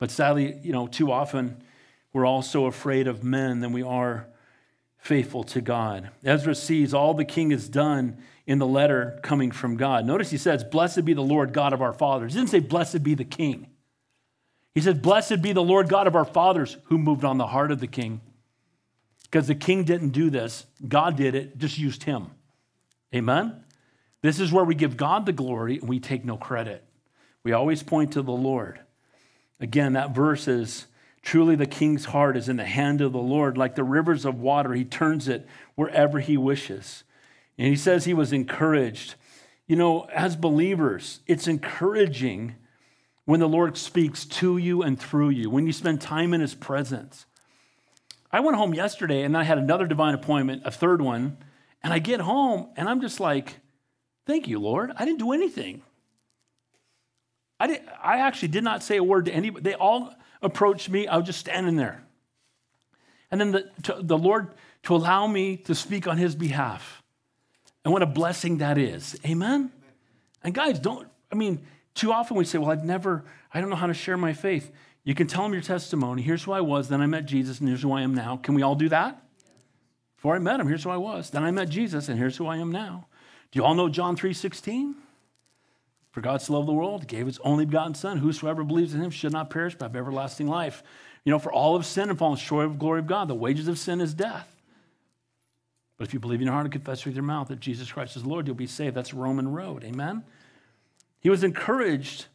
[0.01, 1.63] But sadly, you know, too often
[2.13, 4.27] we're all so afraid of men than we are
[4.99, 6.11] faithful to God.
[6.25, 10.05] Ezra sees all the king has done in the letter coming from God.
[10.05, 12.33] Notice he says, Blessed be the Lord God of our fathers.
[12.33, 13.69] He didn't say, Blessed be the king.
[14.75, 17.71] He said, Blessed be the Lord God of our fathers who moved on the heart
[17.71, 18.21] of the king.
[19.25, 22.27] Because the king didn't do this, God did it, just used him.
[23.15, 23.65] Amen?
[24.23, 26.85] This is where we give God the glory and we take no credit.
[27.43, 28.81] We always point to the Lord.
[29.61, 30.87] Again, that verse is
[31.23, 33.59] truly the king's heart is in the hand of the Lord.
[33.59, 37.05] Like the rivers of water, he turns it wherever he wishes.
[37.59, 39.15] And he says he was encouraged.
[39.67, 42.57] You know, as believers, it's encouraging
[43.25, 46.55] when the Lord speaks to you and through you, when you spend time in His
[46.55, 47.27] presence.
[48.31, 51.37] I went home yesterday and I had another divine appointment, a third one,
[51.83, 53.57] and I get home and I'm just like,
[54.27, 54.91] thank you, Lord.
[54.97, 55.83] I didn't do anything.
[57.61, 59.63] I, did, I actually did not say a word to anybody.
[59.63, 61.07] They all approached me.
[61.07, 62.03] I was just standing there.
[63.31, 64.55] And then the, to, the Lord
[64.85, 67.03] to allow me to speak on His behalf.
[67.85, 69.19] And what a blessing that is.
[69.25, 69.71] Amen?
[70.43, 73.77] And guys, don't, I mean, too often we say, Well, I've never, I don't know
[73.77, 74.71] how to share my faith.
[75.05, 76.23] You can tell them your testimony.
[76.23, 78.37] Here's who I was, then I met Jesus, and here's who I am now.
[78.37, 79.23] Can we all do that?
[80.17, 81.31] Before I met him, here's who I was.
[81.31, 83.07] Then I met Jesus, and here's who I am now.
[83.51, 84.95] Do you all know John 3:16?
[86.13, 88.19] For God so loved the world, gave his only begotten Son.
[88.19, 90.83] Whosoever believes in him should not perish, but have everlasting life.
[91.25, 93.35] You know, for all of sin and fallen short of the glory of God, the
[93.35, 94.55] wages of sin is death.
[95.97, 98.17] But if you believe in your heart and confess with your mouth that Jesus Christ
[98.17, 98.95] is Lord, you'll be saved.
[98.95, 99.85] That's Roman road.
[99.85, 100.23] Amen?
[101.23, 102.27] He was encouraged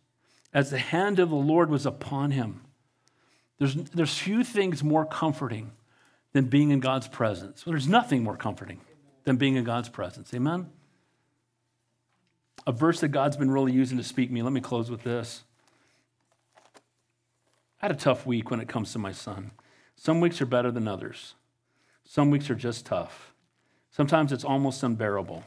[0.53, 2.61] as the hand of the Lord was upon him.
[3.59, 5.71] There's, there's few things more comforting
[6.31, 7.65] than being in God's presence.
[7.65, 8.79] Well, there's nothing more comforting
[9.25, 10.33] than being in God's presence.
[10.33, 10.69] Amen?
[12.65, 14.41] A verse that God's been really using to speak me.
[14.41, 15.43] Let me close with this.
[17.81, 19.51] I had a tough week when it comes to my son.
[19.97, 21.35] Some weeks are better than others.
[22.05, 23.33] Some weeks are just tough.
[23.91, 25.43] Sometimes it's almost unbearable,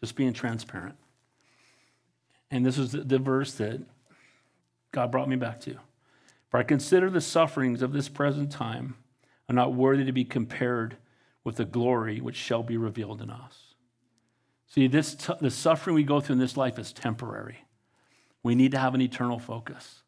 [0.00, 0.96] just being transparent.
[2.54, 3.80] And this is the, the verse that
[4.92, 5.74] God brought me back to.
[6.50, 8.94] For I consider the sufferings of this present time
[9.48, 10.96] are not worthy to be compared
[11.42, 13.74] with the glory which shall be revealed in us.
[14.68, 17.64] See, this t- the suffering we go through in this life is temporary.
[18.44, 20.02] We need to have an eternal focus.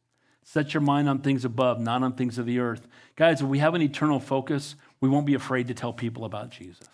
[0.44, 2.86] Set your mind on things above, not on things of the earth.
[3.16, 6.50] Guys, if we have an eternal focus, we won't be afraid to tell people about
[6.50, 6.88] Jesus.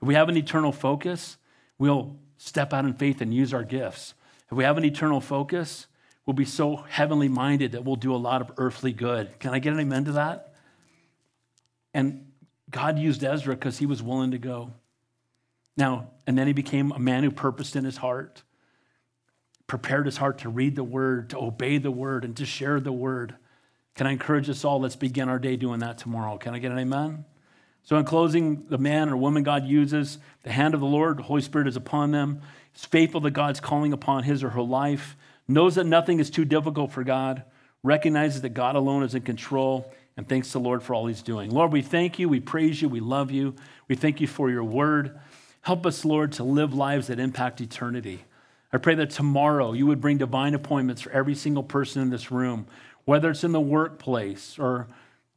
[0.00, 1.36] If we have an eternal focus,
[1.76, 4.14] we'll step out in faith and use our gifts.
[4.50, 5.86] If we have an eternal focus,
[6.24, 9.38] we'll be so heavenly minded that we'll do a lot of earthly good.
[9.40, 10.54] Can I get an amen to that?
[11.92, 12.32] And
[12.70, 14.72] God used Ezra because he was willing to go.
[15.76, 18.42] Now, and then he became a man who purposed in his heart,
[19.66, 22.92] prepared his heart to read the word, to obey the word, and to share the
[22.92, 23.36] word.
[23.94, 24.80] Can I encourage us all?
[24.80, 26.36] Let's begin our day doing that tomorrow.
[26.36, 27.24] Can I get an amen?
[27.84, 31.22] So, in closing, the man or woman God uses, the hand of the Lord, the
[31.22, 32.42] Holy Spirit is upon them.
[32.78, 35.16] He's faithful to God's calling upon his or her life,
[35.48, 37.42] knows that nothing is too difficult for God,
[37.82, 41.50] recognizes that God alone is in control, and thanks the Lord for all he's doing.
[41.50, 43.56] Lord, we thank you, we praise you, we love you.
[43.88, 45.18] We thank you for your word.
[45.62, 48.24] Help us, Lord, to live lives that impact eternity.
[48.72, 52.30] I pray that tomorrow you would bring divine appointments for every single person in this
[52.30, 52.68] room,
[53.06, 54.86] whether it's in the workplace or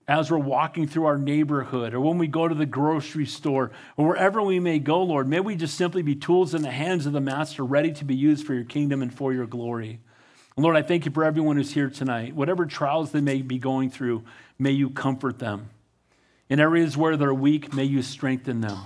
[0.07, 4.07] as we're walking through our neighborhood or when we go to the grocery store or
[4.07, 7.13] wherever we may go, Lord, may we just simply be tools in the hands of
[7.13, 9.99] the Master, ready to be used for your kingdom and for your glory.
[10.57, 12.35] Lord, I thank you for everyone who's here tonight.
[12.35, 14.23] Whatever trials they may be going through,
[14.59, 15.69] may you comfort them.
[16.49, 18.79] In areas where they're weak, may you strengthen them.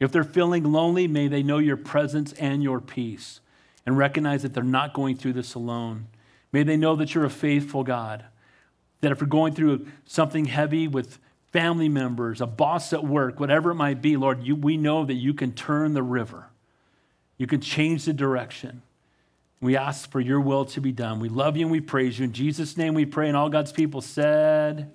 [0.00, 3.40] If they're feeling lonely, may they know your presence and your peace
[3.84, 6.06] and recognize that they're not going through this alone.
[6.52, 8.24] May they know that you're a faithful God
[9.00, 11.18] that if we're going through something heavy with
[11.52, 15.14] family members, a boss at work, whatever it might be, Lord, you, we know that
[15.14, 16.46] you can turn the river.
[17.38, 18.82] You can change the direction.
[19.60, 21.20] We ask for your will to be done.
[21.20, 22.24] We love you and we praise you.
[22.24, 23.28] In Jesus' name we pray.
[23.28, 24.90] And all God's people said,